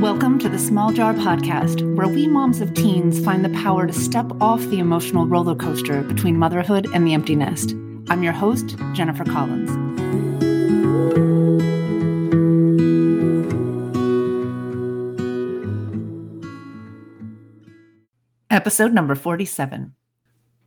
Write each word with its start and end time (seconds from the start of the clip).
Welcome 0.00 0.38
to 0.40 0.48
the 0.48 0.58
Small 0.58 0.92
Jar 0.92 1.14
Podcast, 1.14 1.94
where 1.94 2.08
we 2.08 2.26
moms 2.26 2.60
of 2.60 2.74
teens 2.74 3.24
find 3.24 3.44
the 3.44 3.48
power 3.50 3.86
to 3.86 3.92
step 3.92 4.26
off 4.40 4.60
the 4.62 4.80
emotional 4.80 5.26
roller 5.26 5.54
coaster 5.54 6.02
between 6.02 6.36
motherhood 6.36 6.88
and 6.92 7.06
the 7.06 7.14
empty 7.14 7.36
nest. 7.36 7.74
I'm 8.08 8.22
your 8.22 8.32
host, 8.32 8.76
Jennifer 8.92 9.24
Collins. 9.24 9.70
Episode 18.50 18.92
number 18.92 19.14
47. 19.14 19.94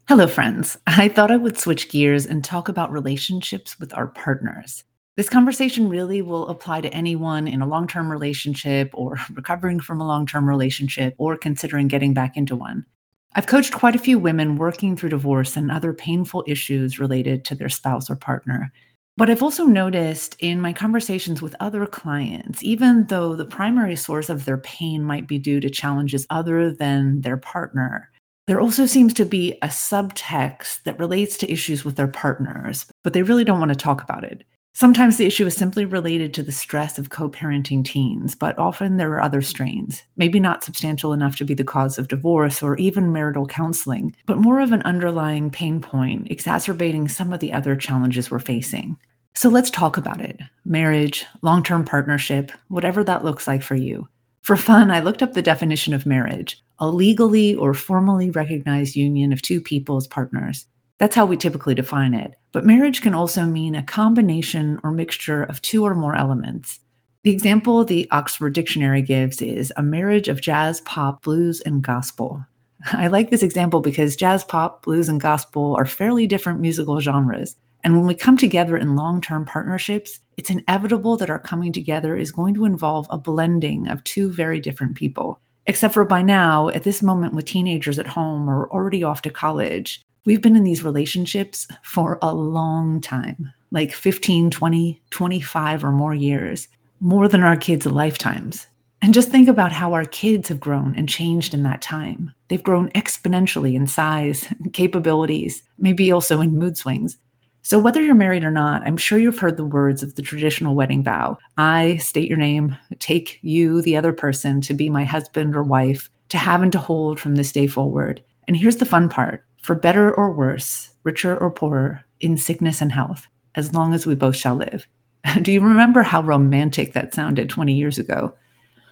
Hello, 0.07 0.25
friends. 0.25 0.77
I 0.87 1.09
thought 1.09 1.31
I 1.31 1.37
would 1.37 1.57
switch 1.57 1.89
gears 1.89 2.25
and 2.25 2.43
talk 2.43 2.69
about 2.69 2.93
relationships 2.93 3.77
with 3.77 3.93
our 3.93 4.07
partners. 4.07 4.85
This 5.17 5.29
conversation 5.29 5.89
really 5.89 6.21
will 6.21 6.47
apply 6.47 6.81
to 6.81 6.93
anyone 6.93 7.47
in 7.47 7.63
a 7.63 7.67
long 7.67 7.87
term 7.87 8.11
relationship 8.11 8.91
or 8.93 9.17
recovering 9.33 9.79
from 9.79 9.99
a 9.99 10.07
long 10.07 10.27
term 10.27 10.47
relationship 10.47 11.15
or 11.17 11.35
considering 11.35 11.87
getting 11.87 12.13
back 12.13 12.37
into 12.37 12.55
one. 12.55 12.85
I've 13.33 13.47
coached 13.47 13.73
quite 13.73 13.95
a 13.95 13.99
few 13.99 14.19
women 14.19 14.57
working 14.57 14.95
through 14.95 15.09
divorce 15.09 15.57
and 15.57 15.71
other 15.71 15.91
painful 15.91 16.43
issues 16.47 16.99
related 16.99 17.43
to 17.45 17.55
their 17.55 17.67
spouse 17.67 18.11
or 18.11 18.15
partner. 18.15 18.71
But 19.17 19.31
I've 19.31 19.41
also 19.41 19.65
noticed 19.65 20.35
in 20.39 20.61
my 20.61 20.71
conversations 20.71 21.41
with 21.41 21.55
other 21.59 21.87
clients, 21.87 22.61
even 22.63 23.05
though 23.07 23.35
the 23.35 23.45
primary 23.45 23.95
source 23.95 24.29
of 24.29 24.45
their 24.45 24.59
pain 24.59 25.03
might 25.03 25.27
be 25.27 25.39
due 25.39 25.59
to 25.59 25.69
challenges 25.69 26.27
other 26.29 26.71
than 26.71 27.21
their 27.21 27.37
partner, 27.37 28.11
there 28.45 28.61
also 28.61 28.85
seems 28.85 29.15
to 29.15 29.25
be 29.25 29.53
a 29.63 29.67
subtext 29.67 30.83
that 30.83 30.99
relates 30.99 31.37
to 31.37 31.51
issues 31.51 31.83
with 31.83 31.95
their 31.95 32.07
partners, 32.07 32.85
but 33.03 33.13
they 33.13 33.23
really 33.23 33.43
don't 33.43 33.59
want 33.59 33.69
to 33.69 33.75
talk 33.75 34.03
about 34.03 34.23
it. 34.23 34.43
Sometimes 34.79 35.17
the 35.17 35.25
issue 35.25 35.47
is 35.47 35.55
simply 35.55 35.85
related 35.85 36.35
to 36.35 36.43
the 36.43 36.51
stress 36.51 36.99
of 36.99 37.09
co 37.09 37.31
parenting 37.31 37.83
teens, 37.83 38.35
but 38.35 38.55
often 38.59 38.97
there 38.97 39.11
are 39.13 39.23
other 39.23 39.41
strains, 39.41 40.03
maybe 40.17 40.39
not 40.39 40.63
substantial 40.63 41.13
enough 41.13 41.35
to 41.37 41.45
be 41.45 41.55
the 41.55 41.63
cause 41.63 41.97
of 41.97 42.09
divorce 42.09 42.61
or 42.61 42.77
even 42.77 43.11
marital 43.11 43.47
counseling, 43.47 44.15
but 44.27 44.37
more 44.37 44.59
of 44.59 44.71
an 44.71 44.83
underlying 44.83 45.49
pain 45.49 45.81
point 45.81 46.29
exacerbating 46.29 47.07
some 47.07 47.33
of 47.33 47.39
the 47.39 47.51
other 47.51 47.75
challenges 47.75 48.29
we're 48.29 48.37
facing. 48.37 48.95
So 49.33 49.49
let's 49.49 49.71
talk 49.71 49.97
about 49.97 50.21
it 50.21 50.39
marriage, 50.63 51.25
long 51.41 51.63
term 51.63 51.83
partnership, 51.83 52.51
whatever 52.67 53.03
that 53.03 53.25
looks 53.25 53.47
like 53.47 53.63
for 53.63 53.73
you. 53.73 54.07
For 54.43 54.55
fun, 54.55 54.91
I 54.91 54.99
looked 54.99 55.23
up 55.23 55.33
the 55.33 55.41
definition 55.41 55.95
of 55.95 56.05
marriage 56.05 56.61
a 56.77 56.87
legally 56.87 57.55
or 57.55 57.73
formally 57.73 58.29
recognized 58.29 58.95
union 58.95 59.33
of 59.33 59.41
two 59.41 59.59
people 59.59 59.97
as 59.97 60.05
partners. 60.05 60.67
That's 60.99 61.15
how 61.15 61.25
we 61.25 61.37
typically 61.37 61.75
define 61.75 62.13
it. 62.13 62.35
But 62.51 62.65
marriage 62.65 63.01
can 63.01 63.13
also 63.13 63.45
mean 63.45 63.75
a 63.75 63.83
combination 63.83 64.79
or 64.83 64.91
mixture 64.91 65.43
of 65.43 65.61
two 65.61 65.85
or 65.85 65.93
more 65.93 66.15
elements. 66.15 66.79
The 67.23 67.31
example 67.31 67.83
the 67.83 68.07
Oxford 68.11 68.53
Dictionary 68.53 69.01
gives 69.01 69.41
is 69.41 69.71
a 69.75 69.83
marriage 69.83 70.27
of 70.27 70.41
jazz, 70.41 70.81
pop, 70.81 71.23
blues, 71.23 71.61
and 71.61 71.83
gospel. 71.83 72.43
I 72.93 73.07
like 73.07 73.29
this 73.29 73.43
example 73.43 73.81
because 73.81 74.15
jazz, 74.15 74.43
pop, 74.43 74.83
blues, 74.83 75.09
and 75.09 75.21
gospel 75.21 75.75
are 75.77 75.85
fairly 75.85 76.25
different 76.25 76.61
musical 76.61 76.99
genres. 76.99 77.55
And 77.83 77.95
when 77.95 78.07
we 78.07 78.15
come 78.15 78.37
together 78.37 78.75
in 78.75 78.95
long 78.95 79.21
term 79.21 79.45
partnerships, 79.45 80.19
it's 80.37 80.49
inevitable 80.49 81.17
that 81.17 81.29
our 81.29 81.39
coming 81.39 81.71
together 81.71 82.15
is 82.15 82.31
going 82.31 82.53
to 82.55 82.65
involve 82.65 83.07
a 83.09 83.17
blending 83.17 83.87
of 83.87 84.03
two 84.03 84.31
very 84.31 84.59
different 84.59 84.95
people. 84.95 85.39
Except 85.67 85.93
for 85.93 86.05
by 86.05 86.21
now, 86.21 86.69
at 86.69 86.83
this 86.83 87.03
moment 87.03 87.33
with 87.33 87.45
teenagers 87.45 87.99
at 87.99 88.07
home 88.07 88.49
or 88.49 88.69
already 88.71 89.03
off 89.03 89.21
to 89.23 89.29
college, 89.29 90.01
We've 90.27 90.41
been 90.41 90.57
in 90.57 90.65
these 90.65 90.83
relationships 90.83 91.69
for 91.83 92.19
a 92.21 92.33
long 92.33 92.99
time, 92.99 93.53
like 93.71 93.93
15, 93.93 94.51
20, 94.51 95.01
25 95.09 95.85
or 95.85 95.91
more 95.93 96.13
years, 96.13 96.67
more 96.99 97.29
than 97.29 97.43
our 97.43 97.55
kids' 97.55 97.85
lifetimes. 97.85 98.67
And 99.01 99.13
just 99.13 99.29
think 99.29 99.47
about 99.47 99.71
how 99.71 99.93
our 99.93 100.03
kids 100.03 100.49
have 100.49 100.59
grown 100.59 100.93
and 100.97 101.07
changed 101.07 101.53
in 101.53 101.63
that 101.63 101.81
time. 101.81 102.33
They've 102.49 102.61
grown 102.61 102.89
exponentially 102.89 103.73
in 103.73 103.87
size, 103.87 104.45
and 104.59 104.73
capabilities, 104.73 105.63
maybe 105.77 106.11
also 106.11 106.41
in 106.41 106.59
mood 106.59 106.75
swings. 106.75 107.17
So, 107.61 107.79
whether 107.79 108.01
you're 108.01 108.13
married 108.13 108.43
or 108.43 108.51
not, 108.51 108.81
I'm 108.85 108.97
sure 108.97 109.17
you've 109.19 109.39
heard 109.39 109.55
the 109.55 109.63
words 109.63 110.03
of 110.03 110.15
the 110.15 110.21
traditional 110.21 110.75
wedding 110.75 111.05
vow 111.05 111.37
I 111.57 111.95
state 112.01 112.27
your 112.27 112.37
name, 112.37 112.75
take 112.99 113.39
you, 113.43 113.81
the 113.81 113.95
other 113.95 114.11
person, 114.11 114.59
to 114.59 114.73
be 114.73 114.89
my 114.89 115.05
husband 115.05 115.55
or 115.55 115.63
wife, 115.63 116.09
to 116.27 116.37
have 116.37 116.61
and 116.61 116.71
to 116.73 116.79
hold 116.79 117.17
from 117.17 117.35
this 117.35 117.53
day 117.53 117.67
forward. 117.67 118.21
And 118.45 118.57
here's 118.57 118.77
the 118.77 118.85
fun 118.85 119.07
part 119.07 119.45
for 119.67 119.75
better 119.75 120.15
or 120.15 120.31
worse, 120.31 120.91
richer 121.03 121.35
or 121.37 121.51
poorer, 121.51 122.05
in 122.21 122.37
sickness 122.37 122.81
and 122.81 122.93
health, 122.93 123.27
as 123.53 123.73
long 123.73 123.93
as 123.93 124.07
we 124.07 124.15
both 124.15 124.37
shall 124.37 124.55
live. 124.55 124.87
Do 125.41 125.51
you 125.51 125.59
remember 125.59 126.03
how 126.03 126.21
romantic 126.21 126.93
that 126.93 127.13
sounded 127.13 127.49
20 127.49 127.73
years 127.73 127.99
ago? 127.99 128.33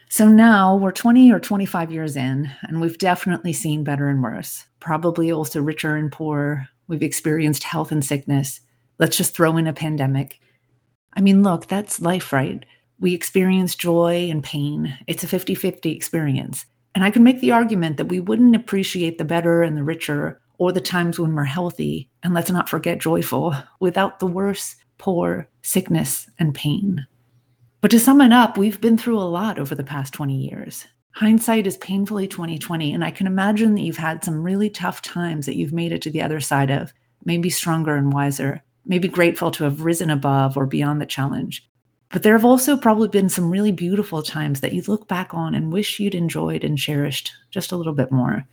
So 0.10 0.28
now 0.28 0.76
we're 0.76 0.92
20 0.92 1.32
or 1.32 1.40
25 1.40 1.94
years 1.94 2.18
in, 2.18 2.52
and 2.64 2.82
we've 2.82 2.98
definitely 2.98 3.54
seen 3.54 3.86
better 3.86 4.10
and 4.10 4.22
worse, 4.22 4.66
probably 4.82 5.32
also 5.32 5.62
richer 5.62 5.96
and 5.96 6.12
poorer. 6.12 6.68
We've 6.90 7.02
experienced 7.02 7.64
health 7.64 7.94
and 7.94 8.04
sickness. 8.04 8.60
Let's 9.00 9.16
just 9.16 9.34
throw 9.34 9.56
in 9.56 9.68
a 9.68 9.74
pandemic. 9.74 10.42
I 11.14 11.22
mean, 11.22 11.42
look, 11.42 11.68
that's 11.68 12.02
life, 12.02 12.34
right? 12.34 12.66
We 13.00 13.14
experience 13.14 13.76
joy 13.76 14.28
and 14.30 14.44
pain. 14.44 14.98
It's 15.08 15.24
a 15.24 15.28
50 15.28 15.56
50 15.56 15.92
experience. 15.92 16.66
And 16.94 17.06
I 17.06 17.12
can 17.12 17.24
make 17.24 17.40
the 17.40 17.52
argument 17.52 17.96
that 17.96 18.10
we 18.10 18.20
wouldn't 18.20 18.58
appreciate 18.58 19.18
the 19.18 19.24
better 19.24 19.64
and 19.64 19.78
the 19.78 19.84
richer 19.84 20.42
or 20.58 20.72
the 20.72 20.82
times 20.82 21.20
when 21.20 21.36
we're 21.36 21.44
healthy, 21.44 22.10
and 22.24 22.34
let's 22.34 22.52
not 22.52 22.70
forget 22.70 23.00
joyful, 23.00 23.56
without 23.80 24.20
the 24.20 24.28
worse, 24.28 24.76
poor, 24.98 25.48
sickness, 25.62 26.30
and 26.40 26.56
pain. 26.56 27.06
But 27.82 27.92
to 27.92 28.00
sum 28.00 28.22
it 28.22 28.34
up, 28.34 28.58
we've 28.58 28.82
been 28.82 28.98
through 28.98 29.20
a 29.20 29.22
lot 29.22 29.60
over 29.60 29.76
the 29.76 29.84
past 29.84 30.14
20 30.14 30.36
years. 30.36 30.86
Hindsight 31.12 31.68
is 31.68 31.78
painfully 31.78 32.28
2020, 32.28 32.94
and 32.94 33.04
I 33.04 33.12
can 33.12 33.28
imagine 33.28 33.76
that 33.76 33.82
you've 33.82 33.98
had 33.98 34.24
some 34.24 34.44
really 34.44 34.70
tough 34.70 35.02
times 35.02 35.46
that 35.46 35.56
you've 35.56 35.72
made 35.74 35.92
it 35.92 36.02
to 36.02 36.10
the 36.10 36.22
other 36.22 36.40
side 36.40 36.72
of, 36.72 36.94
maybe 37.24 37.50
stronger 37.50 37.96
and 37.96 38.12
wiser, 38.12 38.64
maybe 38.86 39.08
grateful 39.08 39.52
to 39.52 39.64
have 39.64 39.86
risen 39.86 40.10
above 40.10 40.58
or 40.58 40.66
beyond 40.66 41.00
the 41.00 41.06
challenge. 41.06 41.68
But 42.12 42.24
there 42.24 42.34
have 42.34 42.46
also 42.46 42.78
probably 42.78 43.08
been 43.08 43.30
some 43.30 43.50
really 43.50 43.72
beautiful 43.72 44.22
times 44.22 44.62
that 44.62 44.74
you 44.74 44.84
look 44.88 45.08
back 45.08 45.34
on 45.34 45.56
and 45.56 45.74
wish 45.74 46.00
you'd 46.00 46.16
enjoyed 46.16 46.64
and 46.64 46.78
cherished 46.78 47.32
just 47.50 47.72
a 47.72 47.78
little 47.78 47.94
bit 47.94 48.12
more. 48.12 48.48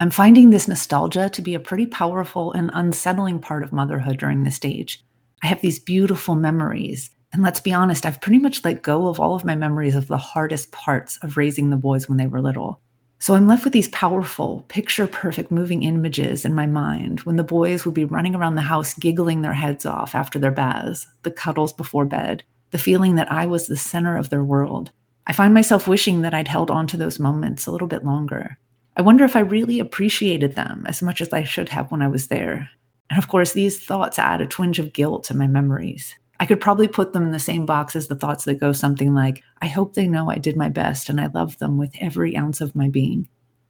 I'm 0.00 0.10
finding 0.10 0.50
this 0.50 0.68
nostalgia 0.68 1.28
to 1.30 1.42
be 1.42 1.54
a 1.54 1.60
pretty 1.60 1.84
powerful 1.84 2.52
and 2.52 2.70
unsettling 2.72 3.40
part 3.40 3.64
of 3.64 3.72
motherhood 3.72 4.18
during 4.18 4.44
this 4.44 4.54
stage. 4.54 5.02
I 5.42 5.48
have 5.48 5.60
these 5.60 5.80
beautiful 5.80 6.36
memories. 6.36 7.10
And 7.32 7.42
let's 7.42 7.60
be 7.60 7.72
honest, 7.72 8.06
I've 8.06 8.20
pretty 8.20 8.38
much 8.38 8.64
let 8.64 8.82
go 8.82 9.08
of 9.08 9.18
all 9.18 9.34
of 9.34 9.44
my 9.44 9.56
memories 9.56 9.96
of 9.96 10.06
the 10.06 10.16
hardest 10.16 10.70
parts 10.70 11.18
of 11.22 11.36
raising 11.36 11.70
the 11.70 11.76
boys 11.76 12.08
when 12.08 12.16
they 12.16 12.28
were 12.28 12.40
little. 12.40 12.80
So 13.18 13.34
I'm 13.34 13.48
left 13.48 13.64
with 13.64 13.72
these 13.72 13.88
powerful, 13.88 14.64
picture 14.68 15.08
perfect 15.08 15.50
moving 15.50 15.82
images 15.82 16.44
in 16.44 16.54
my 16.54 16.66
mind 16.66 17.20
when 17.20 17.34
the 17.34 17.42
boys 17.42 17.84
would 17.84 17.94
be 17.94 18.04
running 18.04 18.36
around 18.36 18.54
the 18.54 18.62
house 18.62 18.94
giggling 18.94 19.42
their 19.42 19.52
heads 19.52 19.84
off 19.84 20.14
after 20.14 20.38
their 20.38 20.52
baths, 20.52 21.08
the 21.24 21.32
cuddles 21.32 21.72
before 21.72 22.04
bed, 22.04 22.44
the 22.70 22.78
feeling 22.78 23.16
that 23.16 23.32
I 23.32 23.46
was 23.46 23.66
the 23.66 23.76
center 23.76 24.16
of 24.16 24.30
their 24.30 24.44
world. 24.44 24.92
I 25.26 25.32
find 25.32 25.52
myself 25.52 25.88
wishing 25.88 26.22
that 26.22 26.34
I'd 26.34 26.46
held 26.46 26.70
on 26.70 26.86
to 26.86 26.96
those 26.96 27.18
moments 27.18 27.66
a 27.66 27.72
little 27.72 27.88
bit 27.88 28.04
longer. 28.04 28.58
I 28.98 29.02
wonder 29.02 29.24
if 29.24 29.36
I 29.36 29.40
really 29.40 29.78
appreciated 29.78 30.56
them 30.56 30.84
as 30.88 31.02
much 31.02 31.20
as 31.20 31.32
I 31.32 31.44
should 31.44 31.68
have 31.68 31.92
when 31.92 32.02
I 32.02 32.08
was 32.08 32.26
there. 32.26 32.68
And 33.10 33.18
of 33.18 33.28
course, 33.28 33.52
these 33.52 33.78
thoughts 33.78 34.18
add 34.18 34.40
a 34.40 34.46
twinge 34.46 34.80
of 34.80 34.92
guilt 34.92 35.22
to 35.24 35.36
my 35.36 35.46
memories. 35.46 36.16
I 36.40 36.46
could 36.46 36.60
probably 36.60 36.88
put 36.88 37.12
them 37.12 37.22
in 37.22 37.30
the 37.30 37.38
same 37.38 37.64
box 37.64 37.94
as 37.94 38.08
the 38.08 38.16
thoughts 38.16 38.44
that 38.44 38.58
go 38.58 38.72
something 38.72 39.14
like, 39.14 39.44
I 39.62 39.68
hope 39.68 39.94
they 39.94 40.08
know 40.08 40.28
I 40.28 40.38
did 40.38 40.56
my 40.56 40.68
best 40.68 41.08
and 41.08 41.20
I 41.20 41.26
love 41.28 41.58
them 41.58 41.78
with 41.78 41.92
every 42.00 42.36
ounce 42.36 42.60
of 42.60 42.74
my 42.74 42.88
being. 42.88 43.28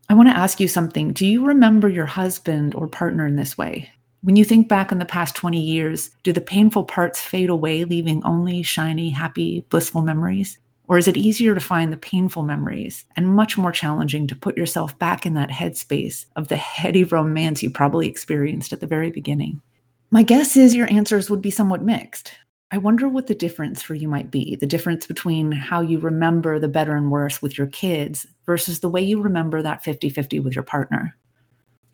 I 0.09 0.15
want 0.15 0.31
to 0.31 0.37
ask 0.37 0.61
you 0.61 0.69
something. 0.69 1.13
Do 1.13 1.27
you 1.27 1.47
remember 1.47 1.91
your 1.91 2.07
husband 2.07 2.75
or 2.75 2.89
partner 2.89 3.27
in 3.27 3.37
this 3.37 3.59
way? 3.59 3.91
When 4.23 4.37
you 4.37 4.47
think 4.47 4.67
back 4.67 4.91
in 4.91 4.99
the 4.99 5.05
past 5.05 5.37
20 5.37 5.61
years, 5.61 6.11
do 6.23 6.33
the 6.33 6.41
painful 6.41 6.85
parts 6.85 7.21
fade 7.21 7.51
away, 7.51 7.85
leaving 7.85 8.25
only 8.25 8.63
shiny, 8.63 9.11
happy, 9.11 9.67
blissful 9.69 10.01
memories? 10.01 10.59
Or 10.89 10.97
is 10.97 11.07
it 11.07 11.19
easier 11.19 11.55
to 11.55 11.61
find 11.61 11.93
the 11.93 11.99
painful 11.99 12.43
memories 12.43 13.05
and 13.15 13.29
much 13.29 13.59
more 13.59 13.73
challenging 13.73 14.27
to 14.27 14.35
put 14.35 14.57
yourself 14.57 14.99
back 14.99 15.27
in 15.27 15.35
that 15.35 15.51
headspace 15.51 16.25
of 16.35 16.49
the 16.49 16.57
heady 16.57 17.05
romance 17.05 17.63
you 17.63 17.71
probably 17.71 18.09
experienced 18.09 18.73
at 18.73 18.81
the 18.81 18.87
very 18.87 19.11
beginning? 19.11 19.61
My 20.11 20.23
guess 20.23 20.57
is 20.57 20.75
your 20.75 20.91
answers 20.91 21.29
would 21.29 21.43
be 21.43 21.51
somewhat 21.51 21.83
mixed. 21.83 22.33
I 22.71 22.79
wonder 22.79 23.07
what 23.09 23.27
the 23.27 23.35
difference 23.35 23.83
for 23.83 23.95
you 23.95 24.09
might 24.09 24.31
be 24.31 24.57
the 24.57 24.67
difference 24.67 25.07
between 25.07 25.53
how 25.53 25.83
you 25.83 25.99
remember 25.99 26.59
the 26.59 26.69
better 26.69 26.97
and 26.97 27.11
worse 27.11 27.41
with 27.43 27.57
your 27.57 27.67
kids 27.67 28.27
versus 28.47 28.81
the 28.81 28.89
way 28.89 29.03
you 29.03 29.21
remember 29.21 29.63
that 29.63 29.85
50 29.85 30.09
50 30.09 30.41
with 30.41 30.55
your 30.55 30.65
partner. 30.65 31.17